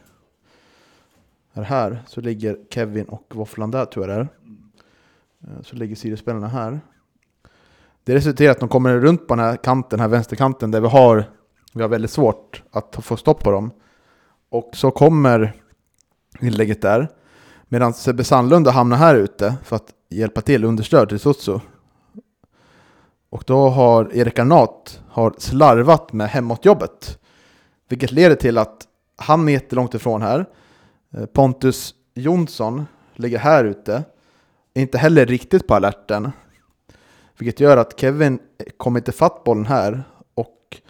är 1.54 1.64
här, 1.64 2.04
så 2.08 2.22
ligger 2.22 2.58
Kevin 2.70 3.06
och 3.06 3.36
Våfflan 3.36 3.72
där 3.72 3.86
tror 3.86 4.08
jag 4.08 4.18
det 4.18 4.22
är. 4.22 4.28
Eh, 5.42 5.62
så 5.62 5.76
ligger 5.76 5.96
sidospelarna 5.96 6.48
här. 6.48 6.80
Det 8.08 8.16
resulterar 8.16 8.48
i 8.48 8.52
att 8.52 8.60
de 8.60 8.70
kommer 8.70 9.00
runt 9.00 9.28
på 9.28 9.36
den 9.36 9.46
här 9.46 9.56
kanten, 9.56 9.90
den 9.90 10.00
här 10.00 10.08
vänsterkanten, 10.08 10.72
där 10.72 10.82
vi 10.82 10.88
har, 10.88 11.30
vi 11.74 11.82
har 11.82 11.90
väldigt 11.90 12.12
svårt 12.12 12.64
att 12.72 12.98
få 13.02 13.18
stopp 13.18 13.44
på 13.44 13.52
dem. 13.52 13.72
Och 14.50 14.70
så 14.74 14.92
kommer 14.92 15.54
inlägget 16.42 16.82
där. 16.82 17.08
Medan 17.68 17.94
Sebbe 17.94 18.24
Sandlund 18.24 18.68
hamnar 18.68 18.98
här 18.98 19.16
ute 19.16 19.56
för 19.64 19.76
att 19.76 19.94
hjälpa 20.10 20.42
till, 20.42 20.64
understöd 20.64 21.10
till 21.10 21.20
Sotso. 21.20 21.62
Och 23.30 23.44
då 23.48 23.70
har 23.70 24.14
Erik 24.14 24.40
Arnat 24.40 25.02
har 25.10 25.34
slarvat 25.38 26.14
med 26.14 26.30
hemåtjobbet. 26.30 27.20
Vilket 27.90 28.12
leder 28.12 28.36
till 28.36 28.58
att 28.58 28.88
han 29.16 29.48
är 29.48 29.54
jättelångt 29.54 29.94
ifrån 29.94 30.22
här. 30.22 30.46
Eh, 31.14 31.26
Pontus 31.26 31.94
Jonsson 32.14 32.86
ligger 33.16 33.38
här 33.40 33.66
ute. 33.66 34.04
Är 34.74 34.82
inte 34.82 34.98
heller 34.98 35.26
riktigt 35.26 35.68
på 35.68 35.76
alerten. 35.76 36.32
Vilket 37.40 37.60
gör 37.60 37.78
att 37.78 38.00
Kevin 38.00 38.40
kommer 38.78 39.00
inte 39.00 39.12
fatt 39.12 39.44
bollen 39.44 39.66
här. 39.66 40.04
Och 40.34 40.82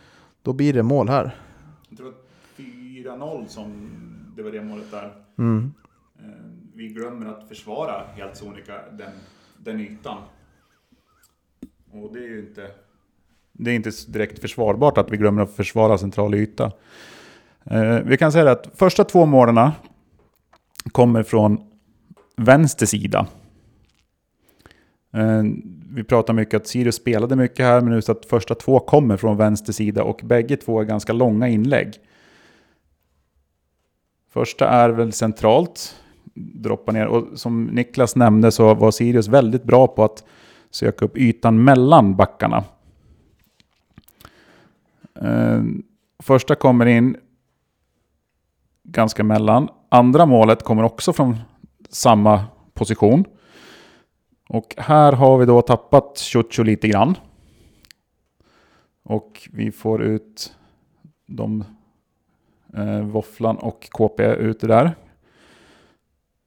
då 0.41 0.53
blir 0.53 0.73
det 0.73 0.83
mål 0.83 1.09
här. 1.09 1.35
Jag 1.89 1.97
tror 1.97 2.09
att 2.09 2.27
4-0 2.57 3.47
som 3.47 3.89
det 4.37 4.43
var 4.43 4.51
det 4.51 4.63
målet 4.63 4.91
där. 4.91 5.13
Mm. 5.37 5.73
Vi 6.73 6.87
glömmer 6.87 7.25
att 7.25 7.47
försvara 7.47 8.03
helt 8.15 8.35
sonika 8.35 8.73
den, 8.91 9.11
den 9.57 9.79
ytan. 9.79 10.17
Och 11.91 12.13
det 12.13 12.19
är 12.19 12.27
ju 12.27 12.39
inte... 12.39 12.71
Det 13.51 13.71
är 13.71 13.75
inte 13.75 13.91
direkt 14.07 14.39
försvarbart 14.39 14.97
att 14.97 15.11
vi 15.11 15.17
glömmer 15.17 15.41
att 15.41 15.55
försvara 15.55 15.97
central 15.97 16.35
yta. 16.35 16.71
Eh, 17.63 17.99
vi 18.05 18.17
kan 18.17 18.31
säga 18.31 18.51
att 18.51 18.69
första 18.75 19.03
två 19.03 19.25
målen 19.25 19.71
kommer 20.91 21.23
från 21.23 21.71
vänster 22.35 22.85
sida. 22.85 23.27
Vi 25.97 26.03
pratar 26.03 26.33
mycket 26.33 26.61
att 26.61 26.67
Sirius 26.67 26.95
spelade 26.95 27.35
mycket 27.35 27.65
här, 27.65 27.81
men 27.81 27.93
just 27.93 28.09
att 28.09 28.25
första 28.25 28.55
två 28.55 28.79
kommer 28.79 29.17
från 29.17 29.37
vänster 29.37 29.73
sida 29.73 30.03
och 30.03 30.21
bägge 30.23 30.57
två 30.57 30.81
är 30.81 30.85
ganska 30.85 31.13
långa 31.13 31.47
inlägg. 31.47 31.93
Första 34.29 34.69
är 34.69 34.89
väl 34.89 35.13
centralt, 35.13 35.95
droppa 36.35 36.91
ner. 36.91 37.05
Och 37.05 37.39
som 37.39 37.65
Niklas 37.65 38.15
nämnde 38.15 38.51
så 38.51 38.73
var 38.73 38.91
Sirius 38.91 39.27
väldigt 39.27 39.63
bra 39.63 39.87
på 39.87 40.03
att 40.03 40.23
söka 40.69 41.05
upp 41.05 41.17
ytan 41.17 41.63
mellan 41.63 42.15
backarna. 42.15 42.63
Eh, 45.21 45.63
första 46.23 46.55
kommer 46.55 46.85
in 46.85 47.17
ganska 48.83 49.23
mellan. 49.23 49.69
Andra 49.89 50.25
målet 50.25 50.63
kommer 50.63 50.83
också 50.83 51.13
från 51.13 51.37
samma 51.89 52.45
position. 52.73 53.25
Och 54.49 54.75
här 54.77 55.13
har 55.13 55.37
vi 55.37 55.45
då 55.45 55.61
tappat 55.61 56.17
Ciuciu 56.17 56.63
lite 56.63 56.87
grann. 56.87 57.17
Och 59.03 59.49
vi 59.53 59.71
får 59.71 60.03
ut 60.03 60.55
de 61.27 61.63
eh, 62.73 63.01
Våfflan 63.01 63.57
och 63.57 63.89
KP 63.91 64.23
ute 64.23 64.67
där. 64.67 64.95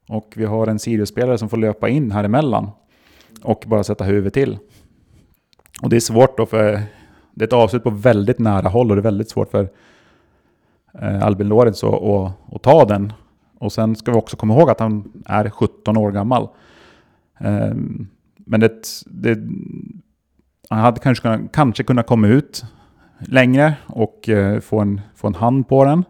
Och 0.08 0.32
vi 0.36 0.44
har 0.44 0.66
en 0.66 0.78
Sirius-spelare 0.78 1.38
som 1.38 1.48
får 1.48 1.56
löpa 1.56 1.88
in 1.88 2.10
här 2.10 2.24
emellan 2.24 2.70
och 3.42 3.64
bara 3.66 3.84
sätta 3.84 4.04
huvudet 4.04 4.34
till. 4.34 4.58
Och 5.82 5.88
det 5.88 5.96
är 5.96 6.00
svårt 6.00 6.36
då 6.36 6.46
för 6.46 6.82
det 7.30 7.44
är 7.44 7.46
ett 7.46 7.52
avslut 7.52 7.82
på 7.82 7.90
väldigt 7.90 8.38
nära 8.38 8.68
håll 8.68 8.90
och 8.90 8.96
det 8.96 9.00
är 9.00 9.02
väldigt 9.02 9.30
svårt 9.30 9.50
för 9.50 9.68
eh, 10.94 11.22
Albin 11.26 11.48
Lorentz 11.48 11.84
att, 11.84 12.02
att, 12.02 12.32
att 12.52 12.62
ta 12.62 12.84
den. 12.84 13.12
Och 13.58 13.72
sen 13.72 13.96
ska 13.96 14.12
vi 14.12 14.18
också 14.18 14.36
komma 14.36 14.54
ihåg 14.54 14.70
att 14.70 14.80
han 14.80 15.22
är 15.26 15.50
17 15.50 15.96
år 15.96 16.10
gammal. 16.10 16.48
Ehm, 17.40 18.08
men 18.36 18.60
det, 18.60 19.02
det, 19.06 19.38
han 20.70 20.78
hade 20.78 21.00
kanske 21.00 21.22
kunnat, 21.22 21.52
kanske 21.52 21.82
kunnat 21.82 22.06
komma 22.06 22.28
ut 22.28 22.64
längre 23.20 23.74
och 23.86 24.28
eh, 24.28 24.60
få, 24.60 24.80
en, 24.80 25.00
få 25.14 25.26
en 25.26 25.34
hand 25.34 25.68
på 25.68 25.84
den. 25.84 26.04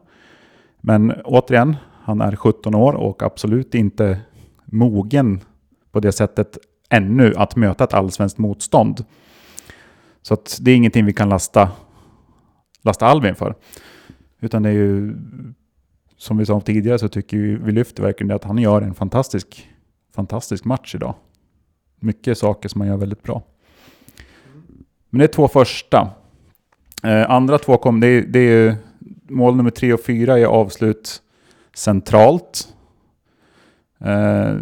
Men 0.81 1.13
återigen, 1.25 1.77
han 2.03 2.21
är 2.21 2.37
17 2.37 2.75
år 2.75 2.93
och 2.93 3.23
absolut 3.23 3.75
inte 3.75 4.21
mogen 4.65 5.41
på 5.93 6.01
det 6.01 6.13
sättet 6.13 6.59
ännu 6.91 7.35
att 7.37 7.57
möta 7.57 7.85
ett 7.85 7.95
allsvenskt 7.95 8.39
motstånd. 8.39 9.05
Så 10.23 10.35
att 10.35 10.59
det 10.61 10.71
är 10.71 10.77
ingenting 10.77 11.05
vi 11.05 11.13
kan 11.13 11.29
lasta, 11.29 11.71
lasta 12.83 13.07
Albin 13.07 13.35
för. 13.35 13.55
Utan 14.41 14.63
det 14.63 14.69
är 14.69 14.73
ju, 14.73 15.17
som 16.17 16.37
vi 16.37 16.47
sa 16.47 16.61
tidigare, 16.61 16.99
så 16.99 17.09
tycker 17.09 17.37
vi, 17.37 17.55
vi 17.55 17.73
lyfter 17.73 18.03
verkligen 18.03 18.29
det 18.29 18.35
att 18.35 18.45
han 18.45 18.59
gör 18.59 18.83
en 18.83 18.95
fantastisk, 18.95 19.69
fantastisk 20.15 20.65
match 20.65 20.95
idag. 20.95 21.15
Mycket 22.01 22.39
saker 22.39 22.69
som 22.69 22.81
han 22.81 22.91
gör 22.91 22.97
väldigt 22.97 23.23
bra. 23.23 23.43
Men 25.11 25.19
det 25.19 25.25
är 25.25 25.29
två 25.29 25.49
första. 25.49 26.11
Eh, 27.03 27.31
andra 27.31 27.59
två 27.59 27.77
kom, 27.77 28.01
det 28.01 28.07
är, 28.07 28.23
det 28.23 28.39
är 28.39 28.77
mål 29.29 29.57
nummer 29.57 29.71
tre 29.71 29.93
och 29.93 30.01
fyra 30.01 30.39
är 30.39 30.45
avslut 30.45 31.23
centralt. 31.75 32.69
Eh, 34.01 34.55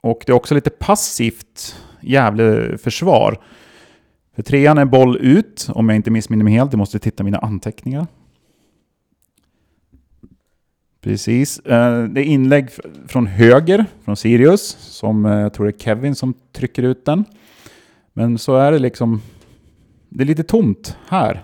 och 0.00 0.22
det 0.26 0.32
är 0.32 0.36
också 0.36 0.54
lite 0.54 0.70
passivt 0.70 1.76
jävla 2.00 2.78
försvar. 2.78 3.40
För 4.34 4.42
trean 4.42 4.78
är 4.78 4.84
boll 4.84 5.16
ut, 5.16 5.68
om 5.74 5.88
jag 5.88 5.96
inte 5.96 6.10
missminner 6.10 6.44
mig 6.44 6.52
helt. 6.52 6.72
Jag 6.72 6.78
måste 6.78 6.98
titta 6.98 7.24
mina 7.24 7.38
anteckningar. 7.38 8.06
Precis. 11.00 11.58
Eh, 11.58 12.04
det 12.04 12.20
är 12.20 12.24
inlägg 12.24 12.68
från 13.08 13.26
höger, 13.26 13.86
från 14.04 14.16
Sirius, 14.16 14.76
som 14.80 15.26
eh, 15.26 15.40
jag 15.40 15.54
tror 15.54 15.66
det 15.66 15.72
är 15.72 15.78
Kevin 15.78 16.14
som 16.14 16.34
trycker 16.52 16.82
ut 16.82 17.04
den. 17.04 17.24
Men 18.12 18.38
så 18.38 18.56
är 18.56 18.72
det 18.72 18.78
liksom... 18.78 19.22
Det 20.08 20.24
är 20.24 20.26
lite 20.26 20.42
tomt 20.42 20.96
här. 21.08 21.42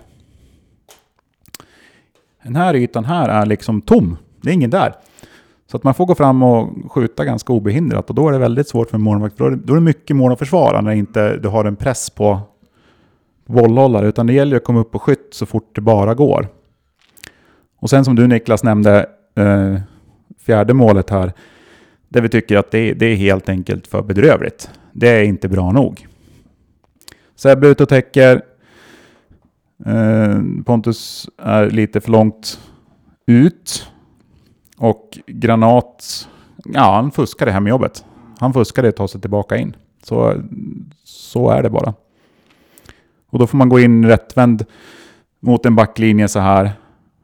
Den 2.43 2.55
här 2.55 2.73
ytan 2.73 3.05
här 3.05 3.29
är 3.29 3.45
liksom 3.45 3.81
tom. 3.81 4.17
Det 4.41 4.49
är 4.49 4.53
ingen 4.53 4.69
där. 4.69 4.93
Så 5.67 5.77
att 5.77 5.83
man 5.83 5.93
får 5.93 6.05
gå 6.05 6.15
fram 6.15 6.43
och 6.43 6.91
skjuta 6.91 7.25
ganska 7.25 7.53
obehindrat 7.53 8.09
och 8.09 8.15
då 8.15 8.27
är 8.27 8.31
det 8.31 8.37
väldigt 8.37 8.67
svårt 8.67 8.89
för 8.89 8.97
målvakt. 8.97 9.37
Då 9.37 9.45
är 9.45 9.75
det 9.75 9.81
mycket 9.81 10.15
mål 10.15 10.31
att 10.31 10.39
försvara 10.39 10.81
när 10.81 10.91
inte 10.91 11.37
du 11.37 11.47
har 11.47 11.65
en 11.65 11.75
press 11.75 12.09
på 12.09 12.39
bollhållare. 13.45 14.07
Utan 14.07 14.27
det 14.27 14.33
gäller 14.33 14.57
att 14.57 14.63
komma 14.63 14.79
upp 14.79 14.91
på 14.91 14.99
skytt 14.99 15.27
så 15.31 15.45
fort 15.45 15.75
det 15.75 15.81
bara 15.81 16.13
går. 16.13 16.47
Och 17.79 17.89
sen 17.89 18.05
som 18.05 18.15
du 18.15 18.27
Niklas 18.27 18.63
nämnde, 18.63 19.09
eh, 19.35 19.77
fjärde 20.39 20.73
målet 20.73 21.09
här. 21.09 21.33
Där 22.09 22.21
vi 22.21 22.29
tycker 22.29 22.57
att 22.57 22.71
det, 22.71 22.93
det 22.93 23.05
är 23.05 23.15
helt 23.15 23.49
enkelt 23.49 23.87
för 23.87 24.01
bedrövligt. 24.01 24.69
Det 24.91 25.09
är 25.09 25.23
inte 25.23 25.49
bra 25.49 25.71
nog. 25.71 26.07
Sebbe 27.35 27.67
ut 27.67 27.81
och 27.81 27.89
täcker. 27.89 28.41
Eh, 29.85 30.41
Pontus 30.65 31.29
är 31.37 31.69
lite 31.69 32.01
för 32.01 32.11
långt 32.11 32.59
ut. 33.25 33.91
Och 34.77 35.19
Granat, 35.27 36.27
ja 36.65 36.95
han 36.95 37.11
fuskade 37.11 37.51
hem 37.51 37.67
jobbet. 37.67 38.05
Han 38.39 38.53
fuskade 38.53 38.89
att 38.89 38.95
ta 38.95 39.07
sig 39.07 39.21
tillbaka 39.21 39.57
in. 39.57 39.75
Så, 40.03 40.43
så 41.03 41.49
är 41.49 41.63
det 41.63 41.69
bara. 41.69 41.93
Och 43.29 43.39
då 43.39 43.47
får 43.47 43.57
man 43.57 43.69
gå 43.69 43.79
in 43.79 44.05
rättvänd 44.05 44.65
mot 45.39 45.65
en 45.65 45.75
backlinje 45.75 46.27
så 46.27 46.39
här. 46.39 46.71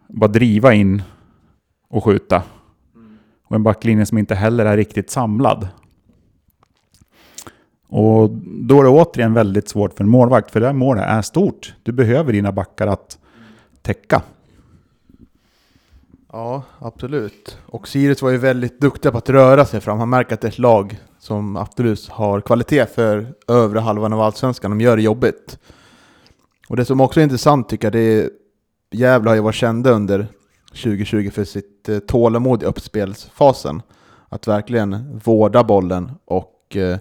Bara 0.08 0.28
driva 0.28 0.74
in 0.74 1.02
och 1.92 2.04
skjuta. 2.04 2.44
Och 3.44 3.56
en 3.56 3.64
backlinje 3.64 4.06
som 4.06 4.18
inte 4.18 4.36
heller 4.36 4.66
är 4.66 4.78
riktigt 4.78 5.10
samlad. 5.10 5.68
Och 7.88 8.30
då 8.46 8.80
är 8.80 8.84
det 8.84 8.90
återigen 8.90 9.34
väldigt 9.34 9.70
svårt 9.70 9.94
för 9.94 10.04
en 10.04 10.10
målvakt, 10.10 10.52
för 10.52 10.60
det 10.60 10.66
här 10.66 10.74
målet 10.74 11.04
är 11.04 11.22
stort. 11.22 11.74
Du 11.84 11.92
behöver 11.92 12.34
dina 12.34 12.52
backar 12.52 12.88
att 12.88 13.18
täcka. 13.82 14.22
Ja, 16.32 16.64
absolut. 16.80 17.58
Och 17.66 17.88
Sirius 17.88 18.22
var 18.22 18.30
ju 18.30 18.38
väldigt 18.38 18.82
duktiga 18.82 19.12
på 19.12 19.18
att 19.18 19.30
röra 19.30 19.66
sig 19.66 19.82
fram. 19.82 20.00
Han 20.00 20.10
märker 20.10 20.34
att 20.34 20.42
det 20.42 20.48
är 20.48 20.52
ett 20.52 20.60
lag 20.60 21.00
som 21.20 21.58
absolut 21.58 22.10
har 22.10 22.42
kvalitet 22.42 22.86
för 22.86 23.34
övre 23.48 23.80
halvan 23.80 24.14
av 24.14 24.22
allsvenskan. 24.22 24.72
De 24.72 24.82
gör 24.82 24.98
det 24.98 25.04
jobbigt. 25.04 25.60
Och 26.70 26.78
det 26.78 26.86
som 26.86 27.02
också 27.02 27.20
är 27.20 27.24
intressant 27.24 27.70
tycker 27.70 27.86
jag, 27.86 27.94
det 27.94 28.00
är 28.00 28.30
Gävle 28.92 29.30
har 29.30 29.36
ju 29.36 29.42
varit 29.42 29.56
kända 29.56 29.92
under 29.92 30.28
2020 30.72 31.30
för 31.30 31.44
sitt 31.44 31.90
eh, 31.90 32.00
tålamod 32.00 32.64
i 32.64 32.66
uppspelsfasen. 32.66 33.82
Att 34.30 34.48
verkligen 34.48 35.20
vårda 35.24 35.64
bollen 35.64 36.12
och 36.26 36.76
eh, 36.76 36.98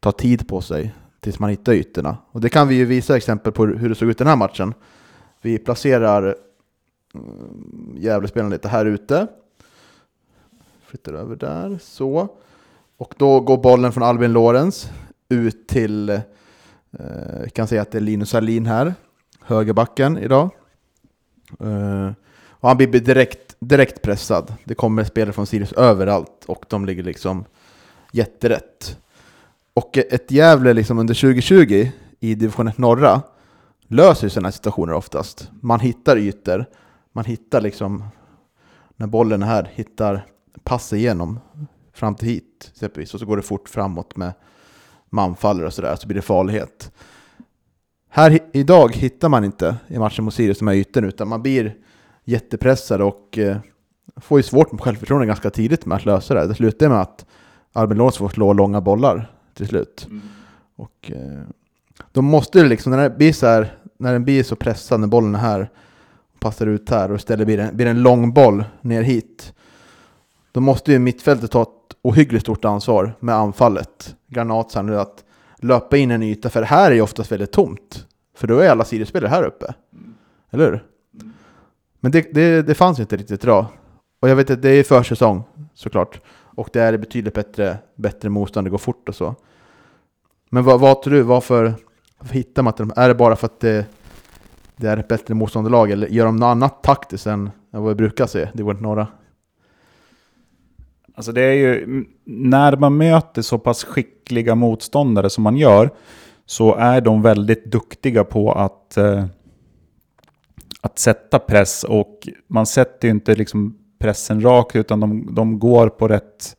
ta 0.00 0.12
tid 0.12 0.48
på 0.48 0.60
sig 0.60 0.94
tills 1.20 1.38
man 1.38 1.50
hittar 1.50 1.72
ytorna. 1.72 2.16
Och 2.30 2.40
det 2.40 2.48
kan 2.48 2.68
vi 2.68 2.74
ju 2.74 2.84
visa 2.84 3.16
exempel 3.16 3.52
på 3.52 3.66
hur 3.66 3.88
det 3.88 3.94
såg 3.94 4.08
ut 4.08 4.18
den 4.18 4.26
här 4.26 4.36
matchen. 4.36 4.74
Vi 5.42 5.58
placerar 5.58 6.22
Gävlespelaren 7.12 8.02
Gävlespelarna 8.02 8.50
lite 8.50 8.68
här 8.68 8.86
ute. 8.86 9.26
Flyttar 10.82 11.12
över 11.12 11.36
där, 11.36 11.78
så. 11.82 12.28
Och 12.96 13.14
då 13.16 13.40
går 13.40 13.56
bollen 13.56 13.92
från 13.92 14.02
Albin 14.02 14.32
Lorenz 14.32 14.90
ut 15.28 15.68
till, 15.68 16.08
eh, 16.08 17.48
kan 17.52 17.66
säga 17.66 17.82
att 17.82 17.90
det 17.90 17.98
är 17.98 18.02
Linus 18.02 18.34
Alin 18.34 18.66
här, 18.66 18.94
högerbacken 19.40 20.18
idag. 20.18 20.50
Eh, 21.60 22.10
och 22.60 22.68
han 22.68 22.76
blir 22.76 22.86
direkt, 22.86 23.56
direkt 23.60 24.02
pressad. 24.02 24.54
Det 24.64 24.74
kommer 24.74 25.04
spelare 25.04 25.32
från 25.32 25.46
Sirius 25.46 25.72
överallt 25.72 26.44
och 26.46 26.64
de 26.68 26.86
ligger 26.86 27.02
liksom 27.02 27.44
jätterätt. 28.12 28.98
Och 29.74 29.98
ett 29.98 30.30
Gävle 30.30 30.72
liksom 30.72 30.98
under 30.98 31.14
2020 31.14 31.90
i 32.20 32.34
division 32.34 32.68
1 32.68 32.78
norra 32.78 33.22
löser 33.88 34.26
ju 34.26 34.30
sådana 34.30 34.52
situationer 34.52 34.92
oftast. 34.92 35.50
Man 35.60 35.80
hittar 35.80 36.16
ytor, 36.16 36.66
man 37.12 37.24
hittar 37.24 37.60
liksom 37.60 38.04
när 38.96 39.06
bollen 39.06 39.42
är 39.42 39.46
här, 39.46 39.70
hittar 39.74 40.26
pass 40.62 40.92
igenom 40.92 41.40
fram 41.92 42.14
till 42.14 42.28
hit 42.28 42.70
exempelvis 42.72 43.14
och 43.14 43.20
så 43.20 43.26
går 43.26 43.36
det 43.36 43.42
fort 43.42 43.68
framåt 43.68 44.16
med 44.16 44.32
manfaller 45.10 45.64
och 45.64 45.74
sådär, 45.74 45.96
så 45.96 46.06
blir 46.06 46.14
det 46.14 46.22
farlighet. 46.22 46.92
Här 48.08 48.38
idag 48.52 48.96
hittar 48.96 49.28
man 49.28 49.44
inte 49.44 49.76
i 49.88 49.98
matchen 49.98 50.24
mot 50.24 50.34
Sirius 50.34 50.58
de 50.58 50.68
här 50.68 50.74
ytorna 50.74 51.08
utan 51.08 51.28
man 51.28 51.42
blir 51.42 51.76
jättepressad 52.28 53.00
och 53.00 53.38
eh, 53.38 53.56
får 54.16 54.38
ju 54.38 54.42
svårt 54.42 54.72
med 54.72 54.80
självförtroende 54.80 55.26
ganska 55.26 55.50
tidigt 55.50 55.86
med 55.86 55.96
att 55.96 56.04
lösa 56.04 56.34
det. 56.34 56.46
Det 56.46 56.54
slutar 56.54 56.88
med 56.88 57.00
att 57.00 57.26
Albin 57.72 57.98
Låns 57.98 58.16
får 58.16 58.28
slå 58.28 58.52
långa 58.52 58.80
bollar 58.80 59.32
till 59.54 59.68
slut. 59.68 60.06
Mm. 60.10 60.22
Och 60.76 61.12
eh, 61.14 61.42
då 62.12 62.22
måste 62.22 62.62
det 62.62 62.68
liksom, 62.68 62.92
när 62.92 63.02
det 63.02 63.16
blir 63.16 63.32
så 63.32 63.46
här, 63.46 63.76
när 63.98 64.12
den 64.12 64.24
blir 64.24 64.42
så 64.42 64.56
pressad, 64.56 65.00
när 65.00 65.06
bollen 65.06 65.34
är 65.34 65.38
här, 65.38 65.70
passar 66.40 66.66
ut 66.66 66.90
här 66.90 67.10
och 67.10 67.16
istället 67.16 67.46
blir 67.46 67.56
det, 67.56 67.70
blir 67.72 67.86
det 67.86 67.90
en 67.90 68.02
lång 68.02 68.32
boll 68.32 68.64
ner 68.80 69.02
hit. 69.02 69.52
Då 70.52 70.60
måste 70.60 70.92
ju 70.92 70.98
mittfältet 70.98 71.50
ta 71.50 71.62
ett 71.62 71.96
ohyggligt 72.02 72.44
stort 72.44 72.64
ansvar 72.64 73.12
med 73.20 73.34
anfallet. 73.34 74.16
Granat 74.26 74.84
nu 74.84 75.00
att 75.00 75.24
löpa 75.56 75.96
in 75.96 76.10
en 76.10 76.22
yta, 76.22 76.50
för 76.50 76.62
här 76.62 76.90
är 76.90 76.94
ju 76.94 77.00
oftast 77.00 77.32
väldigt 77.32 77.52
tomt. 77.52 78.06
För 78.36 78.46
då 78.46 78.58
är 78.58 78.70
alla 78.70 78.84
sidespelare 78.84 79.30
här 79.30 79.42
uppe. 79.42 79.74
Mm. 79.92 80.14
Eller 80.50 80.64
hur? 80.70 80.84
Men 82.00 82.12
det, 82.12 82.34
det, 82.34 82.62
det 82.62 82.74
fanns 82.74 83.00
inte 83.00 83.16
riktigt 83.16 83.44
idag. 83.44 83.66
Och 84.20 84.28
jag 84.28 84.36
vet 84.36 84.50
att 84.50 84.62
det 84.62 84.70
är 84.70 84.82
försäsong 84.82 85.42
såklart. 85.74 86.20
Och 86.56 86.68
det 86.72 86.80
är 86.80 86.98
betydligt 86.98 87.34
bättre, 87.34 87.78
bättre 87.96 88.28
motstånd, 88.28 88.66
det 88.66 88.70
går 88.70 88.78
fort 88.78 89.08
och 89.08 89.14
så. 89.14 89.34
Men 90.50 90.64
vad, 90.64 90.80
vad 90.80 91.02
tror 91.02 91.14
du, 91.14 91.22
varför, 91.22 91.74
varför 92.18 92.34
hittar 92.34 92.62
man 92.62 92.72
inte 92.72 92.82
dem? 92.82 92.92
Är 92.96 93.08
det 93.08 93.14
bara 93.14 93.36
för 93.36 93.46
att 93.46 93.60
det, 93.60 93.86
det 94.76 94.88
är 94.88 94.96
ett 94.96 95.08
bättre 95.08 95.34
motståndarlag 95.34 95.90
eller 95.90 96.08
gör 96.08 96.24
de 96.24 96.36
något 96.36 96.46
annat 96.46 96.82
taktiskt 96.82 97.26
än 97.26 97.50
vad 97.70 97.88
vi 97.88 97.94
brukar 97.94 98.26
se? 98.26 98.48
Det 98.54 98.62
går 98.62 98.72
inte 98.72 98.82
några. 98.82 99.06
Alltså 101.14 101.32
det 101.32 101.40
är 101.40 101.52
ju, 101.52 102.04
när 102.24 102.76
man 102.76 102.96
möter 102.96 103.42
så 103.42 103.58
pass 103.58 103.84
skickliga 103.84 104.54
motståndare 104.54 105.30
som 105.30 105.44
man 105.44 105.56
gör, 105.56 105.90
så 106.46 106.74
är 106.74 107.00
de 107.00 107.22
väldigt 107.22 107.64
duktiga 107.64 108.24
på 108.24 108.52
att, 108.52 108.96
eh, 108.96 109.24
att 110.80 110.98
sätta 110.98 111.38
press 111.38 111.84
och 111.84 112.28
man 112.46 112.66
sätter 112.66 113.08
ju 113.08 113.12
inte 113.12 113.34
liksom 113.34 113.78
pressen 113.98 114.40
rakt 114.40 114.76
utan 114.76 115.00
de, 115.00 115.34
de 115.34 115.58
går 115.58 115.88
på 115.88 116.08
rätt 116.08 116.56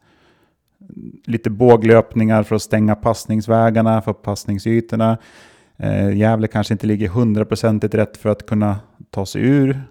lite 1.25 1.49
båglöpningar 1.49 2.43
för 2.43 2.55
att 2.55 2.62
stänga 2.62 2.95
passningsvägarna, 2.95 4.01
för 4.01 4.13
passningsytorna. 4.13 5.17
Eh, 5.77 6.17
Gävle 6.17 6.47
kanske 6.47 6.73
inte 6.73 6.88
ligger 6.88 7.10
hundraprocentigt 7.10 7.93
rätt 7.93 8.17
för 8.17 8.29
att 8.29 8.45
kunna 8.45 8.79
ta 9.10 9.25
sig 9.25 9.41
ur 9.41 9.82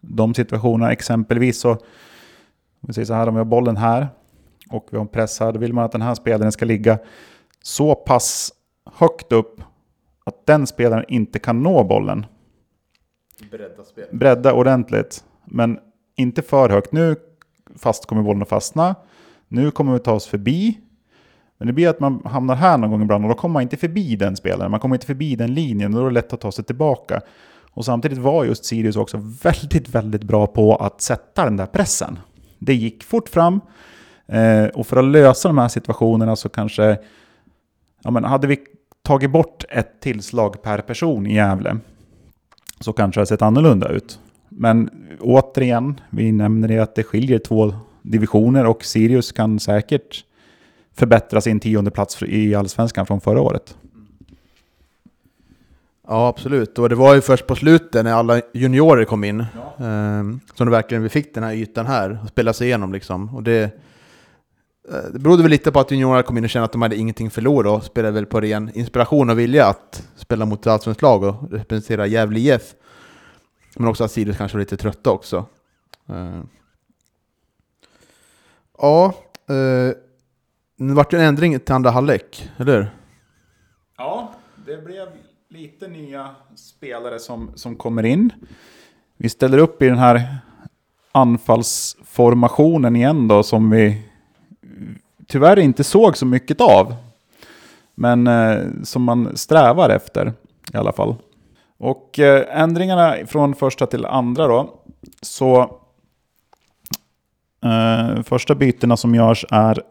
de 0.00 0.34
situationerna. 0.34 0.92
Exempelvis 0.92 1.60
så, 1.60 1.70
om 1.70 1.78
vi 2.80 2.92
säger 2.92 3.06
så 3.06 3.14
här, 3.14 3.26
om 3.26 3.34
vi 3.34 3.38
har 3.38 3.44
bollen 3.44 3.76
här 3.76 4.08
och 4.70 4.88
vi 4.90 4.96
har 4.96 5.04
en 5.04 5.08
press 5.08 5.40
här, 5.40 5.52
då 5.52 5.58
vill 5.58 5.72
man 5.72 5.84
att 5.84 5.92
den 5.92 6.02
här 6.02 6.14
spelaren 6.14 6.52
ska 6.52 6.64
ligga 6.64 6.98
så 7.62 7.94
pass 7.94 8.52
högt 8.92 9.32
upp 9.32 9.60
att 10.24 10.46
den 10.46 10.66
spelaren 10.66 11.04
inte 11.08 11.38
kan 11.38 11.62
nå 11.62 11.84
bollen. 11.84 12.26
Bredda 13.50 13.84
spelet. 13.84 14.12
Bredda 14.12 14.52
ordentligt, 14.52 15.24
men 15.44 15.78
inte 16.16 16.42
för 16.42 16.68
högt. 16.68 16.92
Nu 16.92 17.16
fast 17.76 18.06
kommer 18.06 18.22
bollen 18.22 18.42
att 18.42 18.48
fastna. 18.48 18.94
Nu 19.48 19.70
kommer 19.70 19.92
vi 19.92 19.98
ta 19.98 20.12
oss 20.12 20.26
förbi. 20.26 20.78
Men 21.58 21.66
det 21.66 21.72
blir 21.72 21.88
att 21.88 22.00
man 22.00 22.22
hamnar 22.24 22.54
här 22.54 22.78
någon 22.78 22.90
gång 22.90 23.02
ibland 23.02 23.24
och 23.24 23.28
då 23.28 23.34
kommer 23.34 23.52
man 23.52 23.62
inte 23.62 23.76
förbi 23.76 24.16
den 24.16 24.36
spelaren. 24.36 24.70
Man 24.70 24.80
kommer 24.80 24.96
inte 24.96 25.06
förbi 25.06 25.36
den 25.36 25.54
linjen 25.54 25.94
och 25.94 26.00
då 26.00 26.06
är 26.06 26.10
det 26.10 26.14
lätt 26.14 26.32
att 26.32 26.40
ta 26.40 26.52
sig 26.52 26.64
tillbaka. 26.64 27.20
Och 27.70 27.84
samtidigt 27.84 28.18
var 28.18 28.44
just 28.44 28.64
Sirius 28.64 28.96
också 28.96 29.20
väldigt, 29.42 29.88
väldigt 29.88 30.22
bra 30.22 30.46
på 30.46 30.76
att 30.76 31.00
sätta 31.00 31.44
den 31.44 31.56
där 31.56 31.66
pressen. 31.66 32.18
Det 32.58 32.74
gick 32.74 33.04
fort 33.04 33.28
fram. 33.28 33.60
Eh, 34.26 34.64
och 34.64 34.86
för 34.86 34.96
att 34.96 35.04
lösa 35.04 35.48
de 35.48 35.58
här 35.58 35.68
situationerna 35.68 36.36
så 36.36 36.48
kanske, 36.48 36.98
ja 38.02 38.10
men 38.10 38.24
hade 38.24 38.46
vi 38.46 38.58
tagit 39.02 39.30
bort 39.30 39.64
ett 39.70 40.00
tillslag 40.00 40.62
per 40.62 40.78
person 40.78 41.26
i 41.26 41.34
Gävle 41.34 41.76
så 42.80 42.92
kanske 42.92 43.18
det 43.18 43.20
hade 43.20 43.26
sett 43.28 43.42
annorlunda 43.42 43.88
ut. 43.88 44.20
Men 44.48 44.90
återigen, 45.20 46.00
vi 46.10 46.32
nämner 46.32 46.68
det 46.68 46.78
att 46.78 46.94
det 46.94 47.02
skiljer 47.02 47.38
två 47.38 47.74
divisioner 48.02 48.66
och 48.66 48.84
Sirius 48.84 49.32
kan 49.32 49.60
säkert 49.60 50.24
förbättra 50.94 51.40
sin 51.40 51.60
tionde 51.60 51.90
plats 51.90 52.22
i 52.22 52.54
allsvenskan 52.54 53.06
från 53.06 53.20
förra 53.20 53.40
året. 53.40 53.76
Ja, 56.08 56.28
absolut. 56.28 56.78
Och 56.78 56.88
det 56.88 56.94
var 56.94 57.14
ju 57.14 57.20
först 57.20 57.46
på 57.46 57.54
slutet 57.56 58.04
när 58.04 58.12
alla 58.12 58.40
juniorer 58.52 59.04
kom 59.04 59.24
in 59.24 59.44
Ja. 59.78 59.86
eh, 59.86 60.22
som 60.54 60.66
det 60.66 60.70
verkligen 60.70 61.02
vi 61.02 61.08
fick 61.08 61.34
den 61.34 61.44
här 61.44 61.52
ytan 61.54 61.86
här 61.86 62.18
och 62.22 62.28
spela 62.28 62.52
sig 62.52 62.66
igenom 62.66 62.92
liksom. 62.92 63.36
Och 63.36 63.42
det, 63.42 63.70
Eh, 64.92 65.12
det 65.12 65.18
berodde 65.18 65.42
väl 65.42 65.50
lite 65.50 65.72
på 65.72 65.80
att 65.80 65.90
juniorerna 65.90 66.22
kom 66.22 66.38
in 66.38 66.44
och 66.44 66.50
kände 66.50 66.64
att 66.64 66.72
de 66.72 66.82
hade 66.82 66.96
ingenting 66.96 67.30
förlora 67.30 67.70
och 67.70 67.84
spelade 67.84 68.14
väl 68.14 68.26
på 68.26 68.40
ren 68.40 68.70
inspiration 68.74 69.30
och 69.30 69.38
vilja 69.38 69.66
att 69.66 70.08
spela 70.16 70.46
mot 70.46 70.60
ett 70.60 70.66
allsvenskt 70.66 71.02
lag 71.02 71.22
och 71.22 71.52
representera 71.52 72.06
Gävle 72.06 72.40
IF. 72.40 72.74
Men 73.76 73.88
också 73.88 74.04
att 74.04 74.10
Sirius 74.10 74.36
kanske 74.36 74.56
var 74.56 74.60
lite 74.60 74.76
trötta 74.76 75.10
också. 75.10 75.46
Eh, 76.08 76.40
ja, 78.78 79.14
eh, 79.48 79.96
nu 80.76 80.94
vart 80.94 81.10
det 81.10 81.16
en 81.16 81.24
ändring 81.24 81.60
till 81.60 81.74
andra 81.74 81.90
halvlek, 81.90 82.50
eller 82.56 82.76
hur? 82.76 82.90
Ja, 83.96 84.32
det 84.66 84.84
blev 84.84 85.08
lite 85.48 85.88
nya 85.88 86.30
spelare 86.56 87.18
som, 87.18 87.50
som 87.54 87.76
kommer 87.76 88.06
in. 88.06 88.32
Vi 89.16 89.28
ställer 89.28 89.58
upp 89.58 89.82
i 89.82 89.86
den 89.86 89.98
här 89.98 90.38
anfallsformationen 91.12 92.96
igen 92.96 93.28
då 93.28 93.42
som 93.42 93.70
vi 93.70 94.07
tyvärr 95.28 95.58
inte 95.58 95.84
såg 95.84 96.16
så 96.16 96.26
mycket 96.26 96.60
av. 96.60 96.94
Men 97.94 98.26
eh, 98.26 98.58
som 98.82 99.02
man 99.02 99.36
strävar 99.36 99.90
efter 99.90 100.32
i 100.72 100.76
alla 100.76 100.92
fall. 100.92 101.14
Och 101.78 102.18
eh, 102.18 102.60
ändringarna 102.62 103.16
från 103.26 103.54
första 103.54 103.86
till 103.86 104.04
andra 104.04 104.46
då. 104.46 104.74
Så 105.22 105.80
eh, 107.64 108.22
första 108.22 108.54
bytena 108.54 108.96
som 108.96 109.14
görs 109.14 109.44
är 109.50 109.82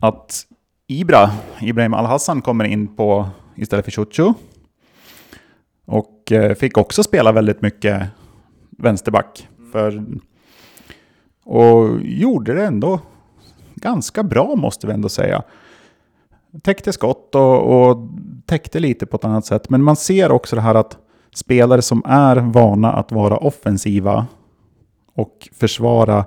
att 0.00 0.46
Ibra, 0.86 1.30
Ibrahim 1.60 1.94
Al-Hassan 1.94 2.42
kommer 2.42 2.64
in 2.64 2.96
på 2.96 3.28
istället 3.54 3.84
för 3.84 3.92
Chuchu. 3.92 4.32
Och 5.84 6.32
eh, 6.32 6.54
fick 6.54 6.78
också 6.78 7.02
spela 7.02 7.32
väldigt 7.32 7.62
mycket 7.62 8.02
vänsterback. 8.70 9.48
För, 9.72 10.04
och 11.44 12.00
gjorde 12.02 12.54
det 12.54 12.64
ändå 12.64 13.00
ganska 13.76 14.22
bra 14.22 14.56
måste 14.56 14.86
vi 14.86 14.92
ändå 14.92 15.08
säga. 15.08 15.42
Täckte 16.62 16.92
skott 16.92 17.34
och, 17.34 17.88
och 17.90 18.08
täckte 18.46 18.80
lite 18.80 19.06
på 19.06 19.16
ett 19.16 19.24
annat 19.24 19.46
sätt. 19.46 19.70
Men 19.70 19.82
man 19.82 19.96
ser 19.96 20.32
också 20.32 20.56
det 20.56 20.62
här 20.62 20.74
att 20.74 20.98
spelare 21.34 21.82
som 21.82 22.02
är 22.06 22.36
vana 22.36 22.92
att 22.92 23.12
vara 23.12 23.36
offensiva 23.36 24.26
och 25.14 25.48
försvara 25.52 26.24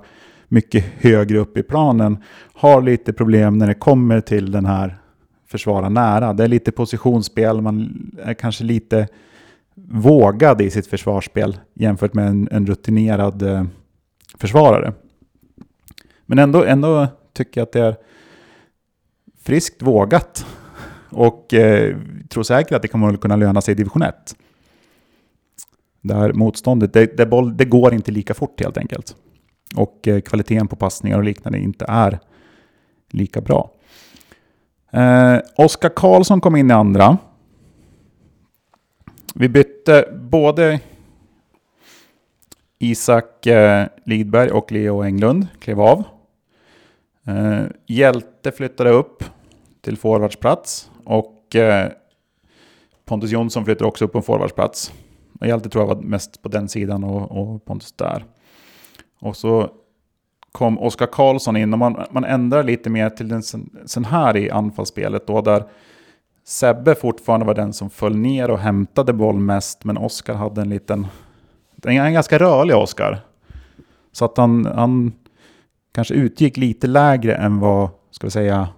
mycket 0.48 0.84
högre 0.98 1.38
upp 1.38 1.56
i 1.56 1.62
planen 1.62 2.22
har 2.54 2.82
lite 2.82 3.12
problem 3.12 3.58
när 3.58 3.66
det 3.66 3.74
kommer 3.74 4.20
till 4.20 4.52
den 4.52 4.66
här 4.66 4.98
försvara 5.46 5.88
nära. 5.88 6.32
Det 6.32 6.44
är 6.44 6.48
lite 6.48 6.72
positionsspel, 6.72 7.60
man 7.60 8.10
är 8.22 8.34
kanske 8.34 8.64
lite 8.64 9.08
vågad 9.88 10.60
i 10.60 10.70
sitt 10.70 10.86
försvarsspel 10.86 11.56
jämfört 11.74 12.14
med 12.14 12.28
en, 12.28 12.48
en 12.50 12.66
rutinerad 12.66 13.42
eh, 13.42 13.64
försvarare. 14.38 14.92
Men 16.26 16.38
ändå, 16.38 16.64
ändå 16.64 17.06
tycker 17.44 17.60
jag 17.60 17.66
att 17.66 17.72
det 17.72 17.80
är 17.80 17.96
friskt 19.42 19.82
vågat 19.82 20.46
och 21.10 21.54
eh, 21.54 21.96
tror 22.28 22.42
säkert 22.42 22.72
att 22.72 22.82
det 22.82 22.88
kommer 22.88 23.14
att 23.14 23.20
kunna 23.20 23.36
löna 23.36 23.60
sig 23.60 23.72
i 23.72 23.74
division 23.74 24.02
1. 24.02 24.36
Där 26.00 26.32
motståndet, 26.32 26.92
det, 26.92 27.16
det, 27.16 27.26
boll, 27.26 27.56
det 27.56 27.64
går 27.64 27.94
inte 27.94 28.10
lika 28.10 28.34
fort 28.34 28.60
helt 28.60 28.78
enkelt. 28.78 29.16
Och 29.76 30.08
eh, 30.08 30.20
kvaliteten 30.20 30.68
på 30.68 30.76
passningar 30.76 31.18
och 31.18 31.24
liknande 31.24 31.58
inte 31.58 31.84
är 31.88 32.18
lika 33.10 33.40
bra. 33.40 33.70
Eh, 34.92 35.38
Oskar 35.56 35.88
Karlsson 35.96 36.40
kom 36.40 36.56
in 36.56 36.70
i 36.70 36.74
andra. 36.74 37.18
Vi 39.34 39.48
bytte 39.48 40.08
både 40.12 40.80
Isak 42.78 43.46
eh, 43.46 43.86
Lidberg 44.04 44.50
och 44.50 44.72
Leo 44.72 45.02
Englund 45.02 45.46
klev 45.60 45.80
av. 45.80 46.04
Eh, 47.26 47.62
Hjälte 47.86 48.52
flyttade 48.52 48.90
upp 48.90 49.24
till 49.80 49.96
forwardsplats 49.96 50.90
och 51.04 51.56
eh, 51.56 51.90
Pontus 53.04 53.30
Jonsson 53.30 53.64
flyttade 53.64 53.88
också 53.88 54.04
upp 54.04 54.12
på 54.12 54.18
en 54.18 54.24
forwardsplats. 54.24 54.92
Och 55.40 55.46
Hjälte 55.46 55.68
tror 55.68 55.82
jag 55.82 55.94
var 55.94 56.02
mest 56.02 56.42
på 56.42 56.48
den 56.48 56.68
sidan 56.68 57.04
och, 57.04 57.30
och 57.30 57.64
Pontus 57.64 57.92
där. 57.92 58.24
Och 59.20 59.36
så 59.36 59.70
kom 60.52 60.78
Oskar 60.78 61.06
Karlsson 61.06 61.56
in 61.56 61.72
och 61.72 61.78
man, 61.78 62.04
man 62.10 62.24
ändrar 62.24 62.62
lite 62.62 62.90
mer 62.90 63.10
till 63.10 63.32
en 63.32 63.42
sån, 63.42 63.70
sen 63.86 64.04
här 64.04 64.36
i 64.36 64.50
anfallsspelet 64.50 65.26
då 65.26 65.40
där 65.40 65.64
Sebbe 66.44 66.94
fortfarande 66.94 67.46
var 67.46 67.54
den 67.54 67.72
som 67.72 67.90
föll 67.90 68.16
ner 68.16 68.50
och 68.50 68.58
hämtade 68.58 69.12
boll 69.12 69.38
mest 69.38 69.84
men 69.84 69.98
Oskar 69.98 70.34
hade 70.34 70.60
en 70.60 70.68
liten, 70.68 71.06
en 71.82 72.12
ganska 72.12 72.38
rörlig 72.38 72.76
Oskar. 72.76 73.20
Så 74.12 74.24
att 74.24 74.36
han, 74.36 74.66
han 74.66 75.12
kanske 75.92 76.14
utgick 76.14 76.56
lite 76.56 76.86
lägre 76.86 77.34
än 77.34 77.58
vad, 77.58 77.90
ska 78.10 78.26
vi 78.26 78.30
säga, 78.30 78.68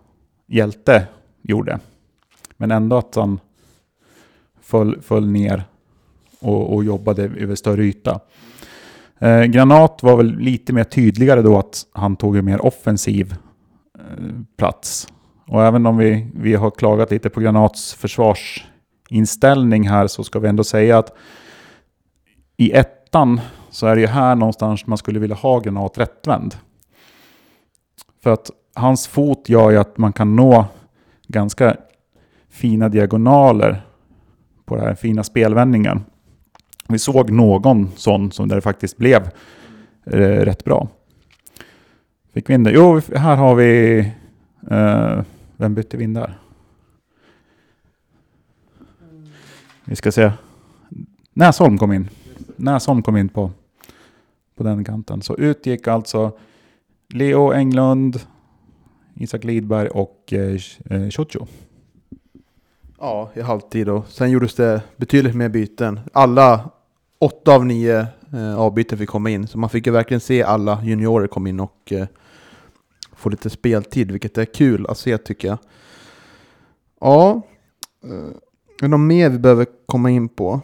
Hjälte 0.46 1.06
gjorde. 1.42 1.78
Men 2.56 2.70
ändå 2.70 2.96
att 2.96 3.14
han 3.14 3.40
föll, 4.60 5.02
föll 5.02 5.30
ner 5.30 5.64
och, 6.40 6.74
och 6.74 6.84
jobbade 6.84 7.22
över 7.22 7.54
större 7.54 7.84
yta. 7.84 8.20
Eh, 9.18 9.42
Granat 9.42 10.02
var 10.02 10.16
väl 10.16 10.38
lite 10.38 10.72
mer 10.72 10.84
tydligare 10.84 11.42
då 11.42 11.58
att 11.58 11.86
han 11.92 12.16
tog 12.16 12.36
en 12.36 12.44
mer 12.44 12.64
offensiv 12.64 13.34
eh, 13.98 14.26
plats. 14.56 15.08
Och 15.46 15.64
även 15.64 15.86
om 15.86 15.96
vi, 15.96 16.26
vi 16.34 16.54
har 16.54 16.70
klagat 16.70 17.10
lite 17.10 17.30
på 17.30 17.40
Granats 17.40 17.94
försvarsinställning 17.94 19.88
här 19.88 20.06
så 20.06 20.24
ska 20.24 20.38
vi 20.38 20.48
ändå 20.48 20.64
säga 20.64 20.98
att 20.98 21.16
i 22.56 22.72
ettan 22.72 23.40
så 23.70 23.86
är 23.86 23.94
det 23.94 24.00
ju 24.00 24.06
här 24.06 24.34
någonstans 24.34 24.86
man 24.86 24.98
skulle 24.98 25.18
vilja 25.18 25.36
ha 25.36 25.60
Granat 25.60 25.98
rättvänd. 25.98 26.54
För 28.22 28.32
att 28.32 28.50
hans 28.74 29.06
fot 29.06 29.48
gör 29.48 29.70
ju 29.70 29.76
att 29.76 29.98
man 29.98 30.12
kan 30.12 30.36
nå 30.36 30.64
ganska 31.28 31.76
fina 32.48 32.88
diagonaler 32.88 33.82
på 34.64 34.76
den 34.76 34.84
här 34.84 34.94
fina 34.94 35.24
spelvändningen. 35.24 36.04
Vi 36.88 36.98
såg 36.98 37.30
någon 37.30 37.90
sån 37.96 38.32
som 38.32 38.48
där 38.48 38.56
det 38.56 38.62
faktiskt 38.62 38.96
blev 38.96 39.30
eh, 40.04 40.18
rätt 40.18 40.64
bra. 40.64 40.88
Fick 42.32 42.50
vi 42.50 42.54
in 42.54 42.64
det? 42.64 42.70
Jo, 42.70 43.00
här 43.16 43.36
har 43.36 43.54
vi... 43.54 43.98
Eh, 44.70 45.22
vem 45.56 45.74
bytte 45.74 45.96
vi 45.96 46.04
in 46.04 46.14
där? 46.14 46.38
Vi 49.84 49.96
ska 49.96 50.12
se. 50.12 50.32
Näsholm 51.32 51.78
kom 51.78 51.92
in. 51.92 52.08
Näsholm 52.56 53.02
kom 53.02 53.16
in 53.16 53.28
på, 53.28 53.50
på 54.56 54.62
den 54.62 54.84
kanten. 54.84 55.22
Så 55.22 55.36
ut 55.36 55.66
gick 55.66 55.88
alltså 55.88 56.32
Leo 57.12 57.52
Englund, 57.52 58.20
Isak 59.14 59.44
Lidberg 59.44 59.88
och 59.88 60.32
eh, 60.32 60.58
Chocho. 61.10 61.40
Eh, 61.40 61.46
ja, 62.98 63.30
i 63.34 63.40
halvtid 63.40 63.88
och 63.88 64.08
sen 64.08 64.30
gjordes 64.30 64.54
det 64.54 64.82
betydligt 64.96 65.34
mer 65.34 65.48
byten. 65.48 66.00
Alla 66.12 66.70
åtta 67.18 67.54
av 67.54 67.66
nio 67.66 68.06
eh, 68.32 68.58
avbyten 68.58 68.98
fick 68.98 69.08
komma 69.08 69.30
in. 69.30 69.46
Så 69.46 69.58
man 69.58 69.70
fick 69.70 69.86
ju 69.86 69.92
verkligen 69.92 70.20
se 70.20 70.42
alla 70.42 70.84
juniorer 70.84 71.26
komma 71.26 71.48
in 71.48 71.60
och 71.60 71.92
eh, 71.92 72.06
få 73.12 73.28
lite 73.28 73.50
speltid, 73.50 74.10
vilket 74.10 74.38
är 74.38 74.44
kul 74.44 74.86
att 74.86 74.98
se 74.98 75.18
tycker 75.18 75.48
jag. 75.48 75.58
Ja, 77.00 77.42
eh, 78.04 78.10
är 78.78 78.80
det 78.80 78.88
något 78.88 79.00
mer 79.00 79.30
vi 79.30 79.38
behöver 79.38 79.66
komma 79.86 80.10
in 80.10 80.28
på? 80.28 80.60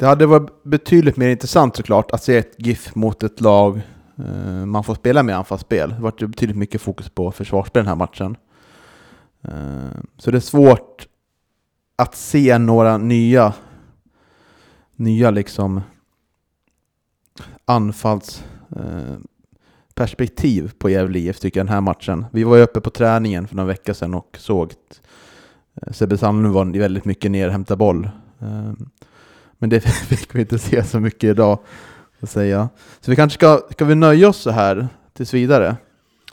Det 0.00 0.06
hade 0.06 0.26
varit 0.26 0.62
betydligt 0.62 1.16
mer 1.16 1.28
intressant 1.28 1.76
såklart 1.76 2.10
att 2.10 2.22
se 2.22 2.36
ett 2.36 2.54
GIF 2.58 2.94
mot 2.94 3.22
ett 3.22 3.40
lag 3.40 3.80
eh, 4.18 4.66
man 4.66 4.84
får 4.84 4.94
spela 4.94 5.22
med 5.22 5.36
anfallsspel. 5.36 5.90
Det 5.90 6.00
var 6.00 6.26
betydligt 6.26 6.56
mycket 6.56 6.80
fokus 6.80 7.10
på 7.10 7.32
försvarsspel 7.32 7.80
den 7.80 7.88
här 7.88 7.96
matchen. 7.96 8.36
Eh, 9.42 9.90
så 10.16 10.30
det 10.30 10.38
är 10.38 10.40
svårt 10.40 11.06
att 11.96 12.14
se 12.14 12.58
några 12.58 12.98
nya, 12.98 13.54
nya 14.96 15.30
liksom 15.30 15.80
anfallsperspektiv 17.64 20.64
eh, 20.64 20.70
på 20.70 20.90
Gävle 20.90 21.18
IF 21.18 21.40
tycker 21.40 21.60
jag 21.60 21.66
den 21.66 21.74
här 21.74 21.80
matchen. 21.80 22.26
Vi 22.32 22.44
var 22.44 22.56
ju 22.56 22.62
uppe 22.62 22.80
på 22.80 22.90
träningen 22.90 23.48
för 23.48 23.56
några 23.56 23.68
veckor 23.68 23.92
sedan 23.92 24.14
och 24.14 24.36
såg 24.40 24.72
eh, 25.74 25.92
Sebbe 25.92 26.18
Sandlund 26.18 26.54
var 26.54 26.78
väldigt 26.78 27.04
mycket 27.04 27.30
ner 27.30 27.46
och 27.46 27.52
hämtade 27.52 27.78
boll. 27.78 28.10
Eh, 28.38 28.72
men 29.60 29.70
det 29.70 29.80
fick 30.08 30.34
vi 30.34 30.40
inte 30.40 30.58
se 30.58 30.84
så 30.84 31.00
mycket 31.00 31.24
idag. 31.24 31.58
Att 32.20 32.30
säga. 32.30 32.68
Så 33.00 33.10
vi 33.10 33.16
kanske 33.16 33.38
ska, 33.38 33.60
ska 33.70 33.84
vi 33.84 33.94
nöja 33.94 34.28
oss 34.28 34.36
så 34.36 34.50
här 34.50 34.88
tills 35.12 35.34
vidare? 35.34 35.76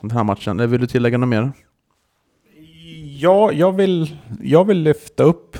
Den 0.00 0.10
här 0.10 0.24
matchen. 0.24 0.60
Eller 0.60 0.66
vill 0.66 0.80
du 0.80 0.86
tillägga 0.86 1.18
något 1.18 1.28
mer? 1.28 1.52
Ja, 3.20 3.52
jag 3.52 3.72
vill, 3.72 4.16
jag 4.42 4.64
vill 4.64 4.82
lyfta 4.82 5.22
upp 5.22 5.56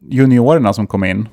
juniorerna 0.00 0.72
som 0.72 0.86
kom 0.86 1.04
in. 1.04 1.28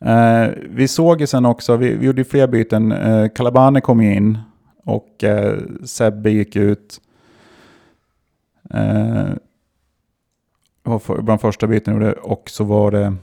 Eh, 0.00 0.48
vi 0.68 0.88
såg 0.88 1.20
ju 1.20 1.26
sen 1.26 1.46
också, 1.46 1.76
vi, 1.76 1.94
vi 1.94 2.06
gjorde 2.06 2.24
fler 2.24 2.46
byten. 2.46 2.92
Eh, 2.92 3.28
Kalabane 3.28 3.80
kom 3.80 4.00
in 4.00 4.38
och 4.84 5.24
eh, 5.24 5.58
Sebbe 5.84 6.30
gick 6.30 6.56
ut. 6.56 7.00
Eh, 8.70 9.26
var 10.82 10.98
för, 10.98 11.22
bland 11.22 11.40
första 11.40 11.66
byten 11.66 11.94
gjorde 11.94 12.12
och 12.12 12.50
så 12.50 12.64
var 12.64 12.90
det 12.90 13.14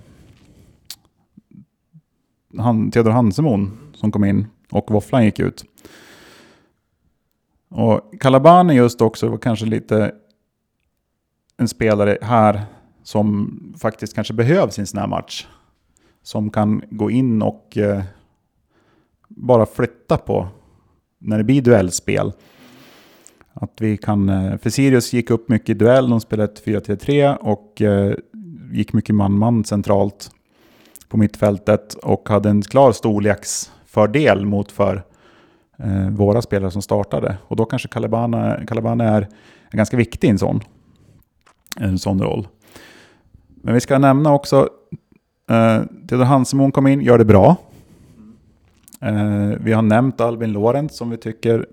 han, 2.57 2.91
Theodor 2.91 3.11
Hansemon 3.11 3.77
som 3.93 4.11
kom 4.11 4.23
in 4.23 4.47
och 4.71 4.91
Våfflan 4.91 5.25
gick 5.25 5.39
ut. 5.39 5.65
Och 7.69 8.01
Calabani 8.19 8.73
just 8.73 9.01
också 9.01 9.29
var 9.29 9.37
kanske 9.37 9.65
lite 9.65 10.15
en 11.57 11.67
spelare 11.67 12.17
här 12.21 12.61
som 13.03 13.59
faktiskt 13.81 14.15
kanske 14.15 14.33
behövs 14.33 14.77
i 14.77 14.81
en 14.81 14.87
sån 14.87 14.99
här 14.99 15.07
match. 15.07 15.47
Som 16.21 16.49
kan 16.49 16.81
gå 16.89 17.11
in 17.11 17.41
och 17.41 17.77
eh, 17.77 18.03
bara 19.27 19.65
flytta 19.65 20.17
på 20.17 20.47
när 21.19 21.37
det 21.37 21.43
blir 21.43 21.61
duellspel. 21.61 22.31
Att 23.53 23.81
vi 23.81 23.97
kan, 23.97 24.29
eh, 24.29 24.57
för 24.57 24.69
Sirius 24.69 25.13
gick 25.13 25.29
upp 25.29 25.49
mycket 25.49 25.69
i 25.69 25.73
duell, 25.73 26.09
de 26.09 26.21
spelade 26.21 26.51
ett 26.51 26.65
4-3-3 26.65 27.35
och 27.35 27.81
eh, 27.81 28.15
gick 28.71 28.93
mycket 28.93 29.15
man-man 29.15 29.63
centralt 29.63 30.31
på 31.13 31.17
mittfältet 31.17 31.93
och 31.93 32.29
hade 32.29 32.49
en 32.49 32.61
klar 32.61 32.91
storleksfördel 32.91 34.45
mot 34.45 34.71
för 34.71 35.03
eh, 35.77 36.09
våra 36.09 36.41
spelare 36.41 36.71
som 36.71 36.81
startade. 36.81 37.37
Och 37.47 37.55
då 37.55 37.65
kanske 37.65 37.87
Calabana, 37.87 38.59
Calabana 38.67 39.03
är, 39.03 39.27
är 39.71 39.77
ganska 39.77 39.97
viktig 39.97 40.27
i 40.27 40.31
en 40.31 40.39
sån, 40.39 40.59
en 41.79 41.99
sån 41.99 42.21
roll. 42.21 42.47
Men 43.47 43.73
vi 43.73 43.79
ska 43.79 43.97
nämna 43.97 44.33
också, 44.33 44.69
eh, 45.49 45.81
Theodor 46.07 46.25
Hansemon 46.25 46.71
kom 46.71 46.87
in, 46.87 47.01
gör 47.01 47.17
det 47.17 47.25
bra. 47.25 47.55
Eh, 49.01 49.51
vi 49.59 49.73
har 49.73 49.81
nämnt 49.81 50.21
Albin 50.21 50.51
Lorentz 50.51 50.97
som 50.97 51.09
vi 51.09 51.17
tycker 51.17 51.65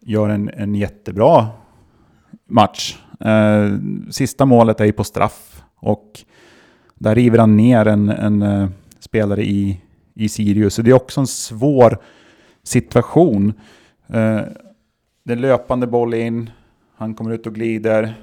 gör 0.00 0.28
en, 0.28 0.48
en 0.48 0.74
jättebra 0.74 1.46
match. 2.48 2.98
Eh, 3.20 3.78
sista 4.10 4.46
målet 4.46 4.80
är 4.80 4.84
ju 4.84 4.92
på 4.92 5.04
straff 5.04 5.62
och 5.76 6.24
där 6.94 7.14
river 7.14 7.38
han 7.38 7.56
ner 7.56 7.86
en, 7.86 8.08
en 8.08 8.42
uh, 8.42 8.68
spelare 8.98 9.44
i, 9.44 9.80
i 10.14 10.28
Sirius. 10.28 10.74
Så 10.74 10.82
det 10.82 10.90
är 10.90 10.94
också 10.94 11.20
en 11.20 11.26
svår 11.26 11.98
situation. 12.62 13.48
Uh, 14.14 14.40
det 15.24 15.32
är 15.32 15.36
löpande 15.36 15.86
boll 15.86 16.14
in, 16.14 16.50
han 16.96 17.14
kommer 17.14 17.30
ut 17.30 17.46
och 17.46 17.54
glider. 17.54 18.14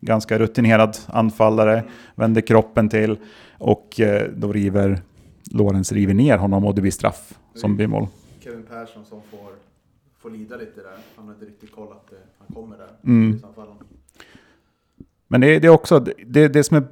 Ganska 0.00 0.38
rutinerad 0.38 0.96
anfallare, 1.06 1.84
vänder 2.14 2.40
kroppen 2.40 2.88
till 2.88 3.16
och 3.58 4.00
uh, 4.00 4.28
då 4.36 4.52
river 4.52 5.02
Lorenz 5.50 5.92
river 5.92 6.14
ner 6.14 6.38
honom 6.38 6.64
och 6.64 6.74
det 6.74 6.80
blir 6.80 6.92
straff 6.92 7.38
som 7.54 7.76
blir 7.76 7.86
mål. 7.86 8.06
Kevin 8.40 8.62
Persson 8.62 9.04
som 9.04 9.20
får, 9.30 9.50
får 10.18 10.30
lida 10.30 10.56
lite 10.56 10.80
där. 10.80 10.96
Han 11.16 11.26
har 11.26 11.34
inte 11.34 11.46
riktigt 11.46 11.72
kollat 11.72 11.92
att 11.92 12.12
han 12.38 12.54
kommer 12.54 12.76
där. 12.76 12.88
Mm. 13.04 13.42
Men 15.28 15.40
det, 15.40 15.58
det 15.58 15.66
är 15.66 15.70
också 15.72 16.00
det, 16.26 16.48
det 16.48 16.64
som 16.64 16.76
är 16.76 16.84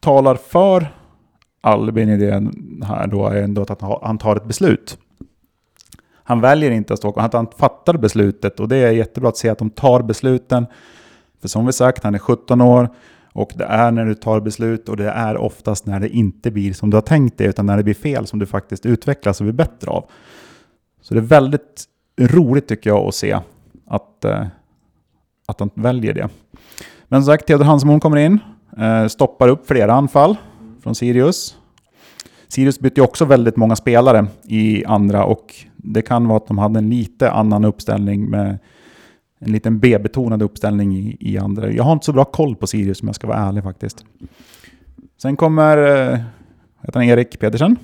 talar 0.00 0.34
för 0.34 0.94
Albin 1.60 2.08
i 2.08 2.16
det 2.16 2.50
här 2.86 3.06
då 3.06 3.26
är 3.26 3.42
ändå 3.42 3.62
att 3.62 3.80
han 4.02 4.18
tar 4.18 4.36
ett 4.36 4.44
beslut. 4.44 4.98
Han 6.12 6.40
väljer 6.40 6.70
inte 6.70 6.92
att 6.92 6.98
stå 6.98 7.12
kvar, 7.12 7.30
han 7.32 7.46
fattar 7.58 7.96
beslutet 7.96 8.60
och 8.60 8.68
det 8.68 8.76
är 8.76 8.90
jättebra 8.90 9.28
att 9.28 9.36
se 9.36 9.48
att 9.48 9.58
de 9.58 9.70
tar 9.70 10.02
besluten. 10.02 10.66
För 11.40 11.48
som 11.48 11.66
vi 11.66 11.72
sagt, 11.72 12.04
han 12.04 12.14
är 12.14 12.18
17 12.18 12.60
år 12.60 12.88
och 13.32 13.52
det 13.54 13.64
är 13.64 13.90
när 13.90 14.06
du 14.06 14.14
tar 14.14 14.40
beslut 14.40 14.88
och 14.88 14.96
det 14.96 15.10
är 15.10 15.36
oftast 15.36 15.86
när 15.86 16.00
det 16.00 16.08
inte 16.08 16.50
blir 16.50 16.72
som 16.72 16.90
du 16.90 16.96
har 16.96 17.02
tänkt 17.02 17.38
dig 17.38 17.46
utan 17.46 17.66
när 17.66 17.76
det 17.76 17.82
blir 17.82 17.94
fel 17.94 18.26
som 18.26 18.38
du 18.38 18.46
faktiskt 18.46 18.86
utvecklas 18.86 19.40
och 19.40 19.44
blir 19.44 19.54
bättre 19.54 19.90
av. 19.90 20.10
Så 21.00 21.14
det 21.14 21.20
är 21.20 21.24
väldigt 21.24 21.84
roligt 22.20 22.68
tycker 22.68 22.90
jag 22.90 23.08
att 23.08 23.14
se 23.14 23.38
att, 23.86 24.24
eh, 24.24 24.46
att 25.46 25.60
han 25.60 25.70
väljer 25.74 26.14
det. 26.14 26.28
Men 27.08 27.22
som 27.22 27.32
sagt, 27.32 27.46
Theodor 27.46 27.64
Hansmon 27.64 28.00
kommer 28.00 28.16
in. 28.16 28.38
Eh, 28.76 29.06
stoppar 29.06 29.48
upp 29.48 29.66
flera 29.66 29.92
anfall 29.92 30.36
från 30.82 30.94
Sirius. 30.94 31.56
Sirius 32.48 32.80
bytte 32.80 33.00
ju 33.00 33.04
också 33.04 33.24
väldigt 33.24 33.56
många 33.56 33.76
spelare 33.76 34.26
i 34.44 34.84
andra 34.84 35.24
och 35.24 35.54
det 35.76 36.02
kan 36.02 36.28
vara 36.28 36.36
att 36.36 36.46
de 36.46 36.58
hade 36.58 36.78
en 36.78 36.90
lite 36.90 37.30
annan 37.30 37.64
uppställning 37.64 38.30
med 38.30 38.58
en 39.38 39.52
liten 39.52 39.78
B-betonad 39.78 40.42
uppställning 40.42 40.96
i, 40.96 41.16
i 41.20 41.38
andra. 41.38 41.70
Jag 41.70 41.84
har 41.84 41.92
inte 41.92 42.06
så 42.06 42.12
bra 42.12 42.24
koll 42.24 42.56
på 42.56 42.66
Sirius 42.66 43.02
om 43.02 43.08
jag 43.08 43.14
ska 43.14 43.26
vara 43.26 43.38
ärlig 43.38 43.62
faktiskt. 43.62 44.04
Sen 45.22 45.36
kommer, 45.36 45.78
eh, 45.78 46.18
heter 46.80 47.00
han 47.00 47.02
Erik 47.02 47.38
Pedersen? 47.40 47.70
Uh, 47.70 47.76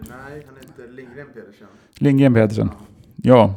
nej, 0.00 0.46
han 0.46 0.56
heter 0.56 0.92
Lindgren 0.96 1.26
Pedersen. 1.34 1.68
Lindgren 1.98 2.34
Pedersen, 2.34 2.70
ja. 3.16 3.54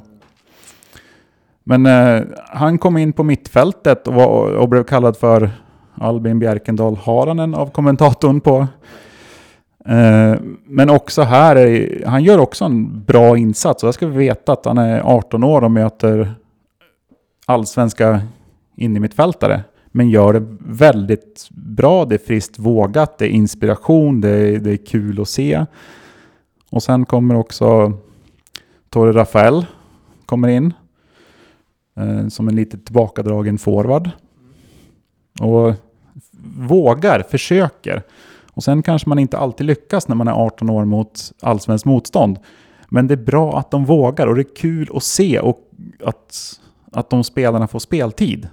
Men 1.69 1.85
eh, 1.85 2.21
han 2.47 2.77
kom 2.77 2.97
in 2.97 3.13
på 3.13 3.23
mittfältet 3.23 4.07
och, 4.07 4.13
var, 4.13 4.51
och 4.51 4.69
blev 4.69 4.83
kallad 4.83 5.17
för 5.17 5.51
Albin 5.95 6.39
Bjerkendal 6.39 6.95
Haranen 6.95 7.55
av 7.55 7.69
kommentatorn 7.69 8.41
på. 8.41 8.67
Eh, 9.85 10.35
men 10.65 10.89
också 10.89 11.21
här, 11.21 11.55
är, 11.55 12.05
han 12.05 12.23
gör 12.23 12.37
också 12.37 12.65
en 12.65 13.03
bra 13.03 13.37
insats. 13.37 13.83
Och 13.83 13.87
jag 13.87 13.93
ska 13.93 14.07
veta 14.07 14.53
att 14.53 14.65
han 14.65 14.77
är 14.77 15.01
18 15.01 15.43
år 15.43 15.63
och 15.63 15.71
möter 15.71 16.33
allsvenska 17.45 18.21
innermittfältare. 18.75 19.63
Men 19.91 20.09
gör 20.09 20.33
det 20.33 20.45
väldigt 20.59 21.47
bra, 21.51 22.05
det 22.05 22.15
är 22.15 22.25
friskt 22.27 22.59
vågat, 22.59 23.17
det 23.17 23.25
är 23.25 23.29
inspiration, 23.29 24.21
det 24.21 24.29
är, 24.29 24.59
det 24.59 24.71
är 24.71 24.85
kul 24.85 25.21
att 25.21 25.29
se. 25.29 25.65
Och 26.69 26.83
sen 26.83 27.05
kommer 27.05 27.35
också 27.35 27.93
Torre 28.89 29.11
Rafael 29.11 29.65
kommer 30.25 30.47
in. 30.47 30.73
Eh, 31.99 32.27
som 32.27 32.47
en 32.47 32.55
lite 32.55 32.77
tillbakadragen 32.77 33.57
forward. 33.57 34.09
Och 35.41 35.73
vågar, 36.57 37.21
försöker. 37.29 38.03
Och 38.51 38.63
sen 38.63 38.83
kanske 38.83 39.09
man 39.09 39.19
inte 39.19 39.37
alltid 39.37 39.65
lyckas 39.65 40.07
när 40.07 40.15
man 40.15 40.27
är 40.27 40.31
18 40.31 40.69
år 40.69 40.85
mot 40.85 41.31
allsvenskt 41.41 41.85
motstånd. 41.85 42.39
Men 42.89 43.07
det 43.07 43.13
är 43.13 43.23
bra 43.23 43.59
att 43.59 43.71
de 43.71 43.85
vågar 43.85 44.27
och 44.27 44.35
det 44.35 44.41
är 44.41 44.55
kul 44.55 44.89
att 44.93 45.03
se 45.03 45.39
och 45.39 45.71
att, 46.03 46.59
att 46.91 47.09
de 47.09 47.23
spelarna 47.23 47.67
får 47.67 47.79
speltid. 47.79 48.47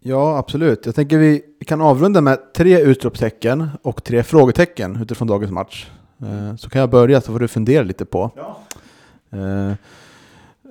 Ja, 0.00 0.38
absolut. 0.38 0.86
Jag 0.86 0.94
tänker 0.94 1.18
vi 1.18 1.42
kan 1.66 1.80
avrunda 1.80 2.20
med 2.20 2.38
tre 2.54 2.80
utropstecken 2.80 3.68
och 3.82 4.04
tre 4.04 4.22
frågetecken 4.22 5.02
utifrån 5.02 5.28
dagens 5.28 5.52
match. 5.52 5.90
Eh, 6.22 6.56
så 6.56 6.70
kan 6.70 6.80
jag 6.80 6.90
börja 6.90 7.20
så 7.20 7.32
får 7.32 7.38
du 7.38 7.48
fundera 7.48 7.82
lite 7.82 8.04
på. 8.04 8.30
Ja. 8.36 8.56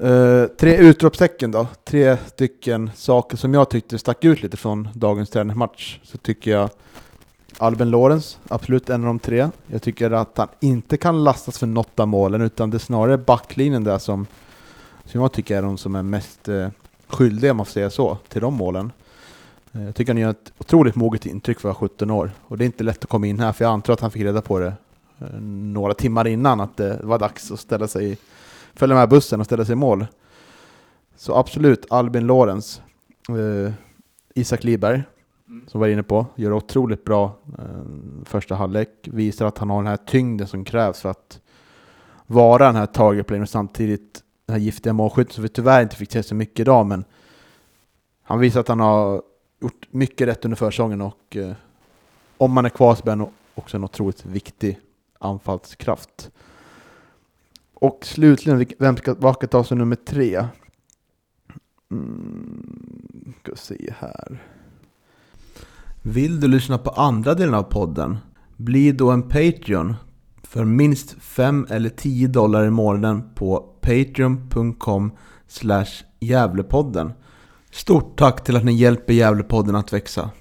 Uh, 0.03 0.45
tre 0.45 0.77
utropstecken 0.77 1.51
då. 1.51 1.67
Tre 1.83 2.17
stycken 2.27 2.91
saker 2.95 3.37
som 3.37 3.53
jag 3.53 3.69
tyckte 3.69 3.99
stack 3.99 4.23
ut 4.25 4.43
lite 4.43 4.57
från 4.57 4.89
dagens 4.93 5.29
träningsmatch. 5.29 5.99
Så 6.03 6.17
tycker 6.17 6.51
jag 6.51 6.69
Albin 7.57 7.89
Lorenz, 7.89 8.39
absolut 8.47 8.89
en 8.89 9.01
av 9.01 9.07
de 9.07 9.19
tre. 9.19 9.49
Jag 9.67 9.81
tycker 9.81 10.11
att 10.11 10.37
han 10.37 10.47
inte 10.59 10.97
kan 10.97 11.23
lastas 11.23 11.57
för 11.59 11.67
något 11.67 11.99
av 11.99 12.07
målen, 12.07 12.41
utan 12.41 12.69
det 12.69 12.77
är 12.77 12.79
snarare 12.79 13.17
backlinjen 13.17 13.83
där 13.83 13.97
som, 13.97 14.27
som 15.05 15.21
jag 15.21 15.31
tycker 15.31 15.57
är 15.57 15.61
de 15.61 15.77
som 15.77 15.95
är 15.95 16.03
mest 16.03 16.49
uh, 16.49 16.67
skyldiga, 17.07 17.51
om 17.51 17.57
man 17.57 17.65
får 17.65 17.73
säga 17.73 17.89
så, 17.89 18.17
till 18.29 18.41
de 18.41 18.53
målen. 18.53 18.91
Eh, 19.71 19.85
Jag 19.85 19.95
tycker 19.95 20.13
han 20.13 20.21
gör 20.21 20.29
ett 20.29 20.53
otroligt 20.57 20.95
moget 20.95 21.25
intryck 21.25 21.59
för 21.59 21.69
att 21.69 21.81
vara 21.81 21.89
17 21.89 22.11
år. 22.11 22.31
Och 22.41 22.57
det 22.57 22.63
är 22.63 22.65
inte 22.65 22.83
lätt 22.83 23.03
att 23.03 23.09
komma 23.09 23.27
in 23.27 23.39
här, 23.39 23.51
för 23.51 23.65
jag 23.65 23.71
antar 23.71 23.93
att 23.93 23.99
han 24.01 24.11
fick 24.11 24.21
reda 24.21 24.41
på 24.41 24.59
det 24.59 24.73
eh, 25.19 25.39
några 25.41 25.93
timmar 25.93 26.27
innan, 26.27 26.59
att 26.59 26.77
det 26.77 26.99
var 27.03 27.19
dags 27.19 27.51
att 27.51 27.59
ställa 27.59 27.87
sig, 27.87 28.17
följa 28.73 28.95
med 28.95 29.09
bussen 29.09 29.39
och 29.39 29.45
ställa 29.45 29.65
sig 29.65 29.73
i 29.73 29.75
mål. 29.75 30.05
Så 31.15 31.35
absolut, 31.35 31.85
Albin 31.89 32.27
Lorenz. 32.27 32.81
Eh, 33.29 33.73
Isak 34.35 34.63
Liberg, 34.63 35.03
som 35.67 35.79
var 35.79 35.87
inne 35.87 36.03
på, 36.03 36.25
gör 36.35 36.53
otroligt 36.53 37.03
bra 37.03 37.37
eh, 37.57 37.65
första 38.25 38.55
halvlek. 38.55 38.89
Visar 39.03 39.45
att 39.45 39.57
han 39.57 39.69
har 39.69 39.77
den 39.77 39.87
här 39.87 39.97
tyngden 39.97 40.47
som 40.47 40.65
krävs 40.65 41.01
för 41.01 41.09
att 41.09 41.39
vara 42.27 42.65
den 42.65 42.75
här 42.75 42.85
target 42.85 43.27
playen 43.27 43.43
och 43.43 43.49
samtidigt 43.49 44.23
den 44.45 44.53
här 44.53 44.61
giftiga 44.61 44.93
målskytten 44.93 45.33
som 45.33 45.43
vi 45.43 45.49
tyvärr 45.49 45.81
inte 45.81 45.95
fick 45.95 46.11
se 46.11 46.23
så 46.23 46.35
mycket 46.35 46.59
idag, 46.59 46.85
men 46.85 47.05
han 48.23 48.39
visar 48.39 48.59
att 48.59 48.67
han 48.67 48.79
har 48.79 49.21
gjort 49.61 49.87
mycket 49.91 50.27
rätt 50.27 50.45
under 50.45 50.55
försäsongen 50.55 51.01
och 51.01 51.35
eh, 51.35 51.53
om 52.37 52.51
man 52.51 52.65
är 52.65 52.69
kvar 52.69 52.95
så 52.95 53.03
blir 53.03 53.15
han 53.15 53.29
också 53.55 53.77
en 53.77 53.83
otroligt 53.83 54.25
viktig 54.25 54.79
anfallskraft. 55.19 56.31
Och 57.81 58.05
slutligen, 58.05 58.65
vem 58.79 58.97
ska, 58.97 59.15
vad 59.19 59.35
ska 59.35 59.47
ta 59.47 59.63
sig 59.63 59.77
nummer 59.77 59.95
tre? 59.95 60.45
Mm, 61.91 63.33
ska 63.43 63.55
se 63.55 63.93
här. 63.99 64.43
Vill 66.01 66.39
du 66.39 66.47
lyssna 66.47 66.77
på 66.77 66.89
andra 66.89 67.33
delen 67.33 67.55
av 67.55 67.63
podden? 67.63 68.17
Bli 68.57 68.91
då 68.91 69.11
en 69.11 69.21
Patreon 69.21 69.95
för 70.43 70.65
minst 70.65 71.11
5 71.11 71.67
eller 71.69 71.89
10 71.89 72.27
dollar 72.27 72.65
i 72.65 72.69
månaden 72.69 73.33
på 73.35 73.59
patreon.com 73.81 75.11
Gävlepodden. 76.19 77.13
Stort 77.71 78.19
tack 78.19 78.43
till 78.43 78.57
att 78.57 78.65
ni 78.65 78.73
hjälper 78.73 79.13
Gävlepodden 79.13 79.75
att 79.75 79.93
växa. 79.93 80.31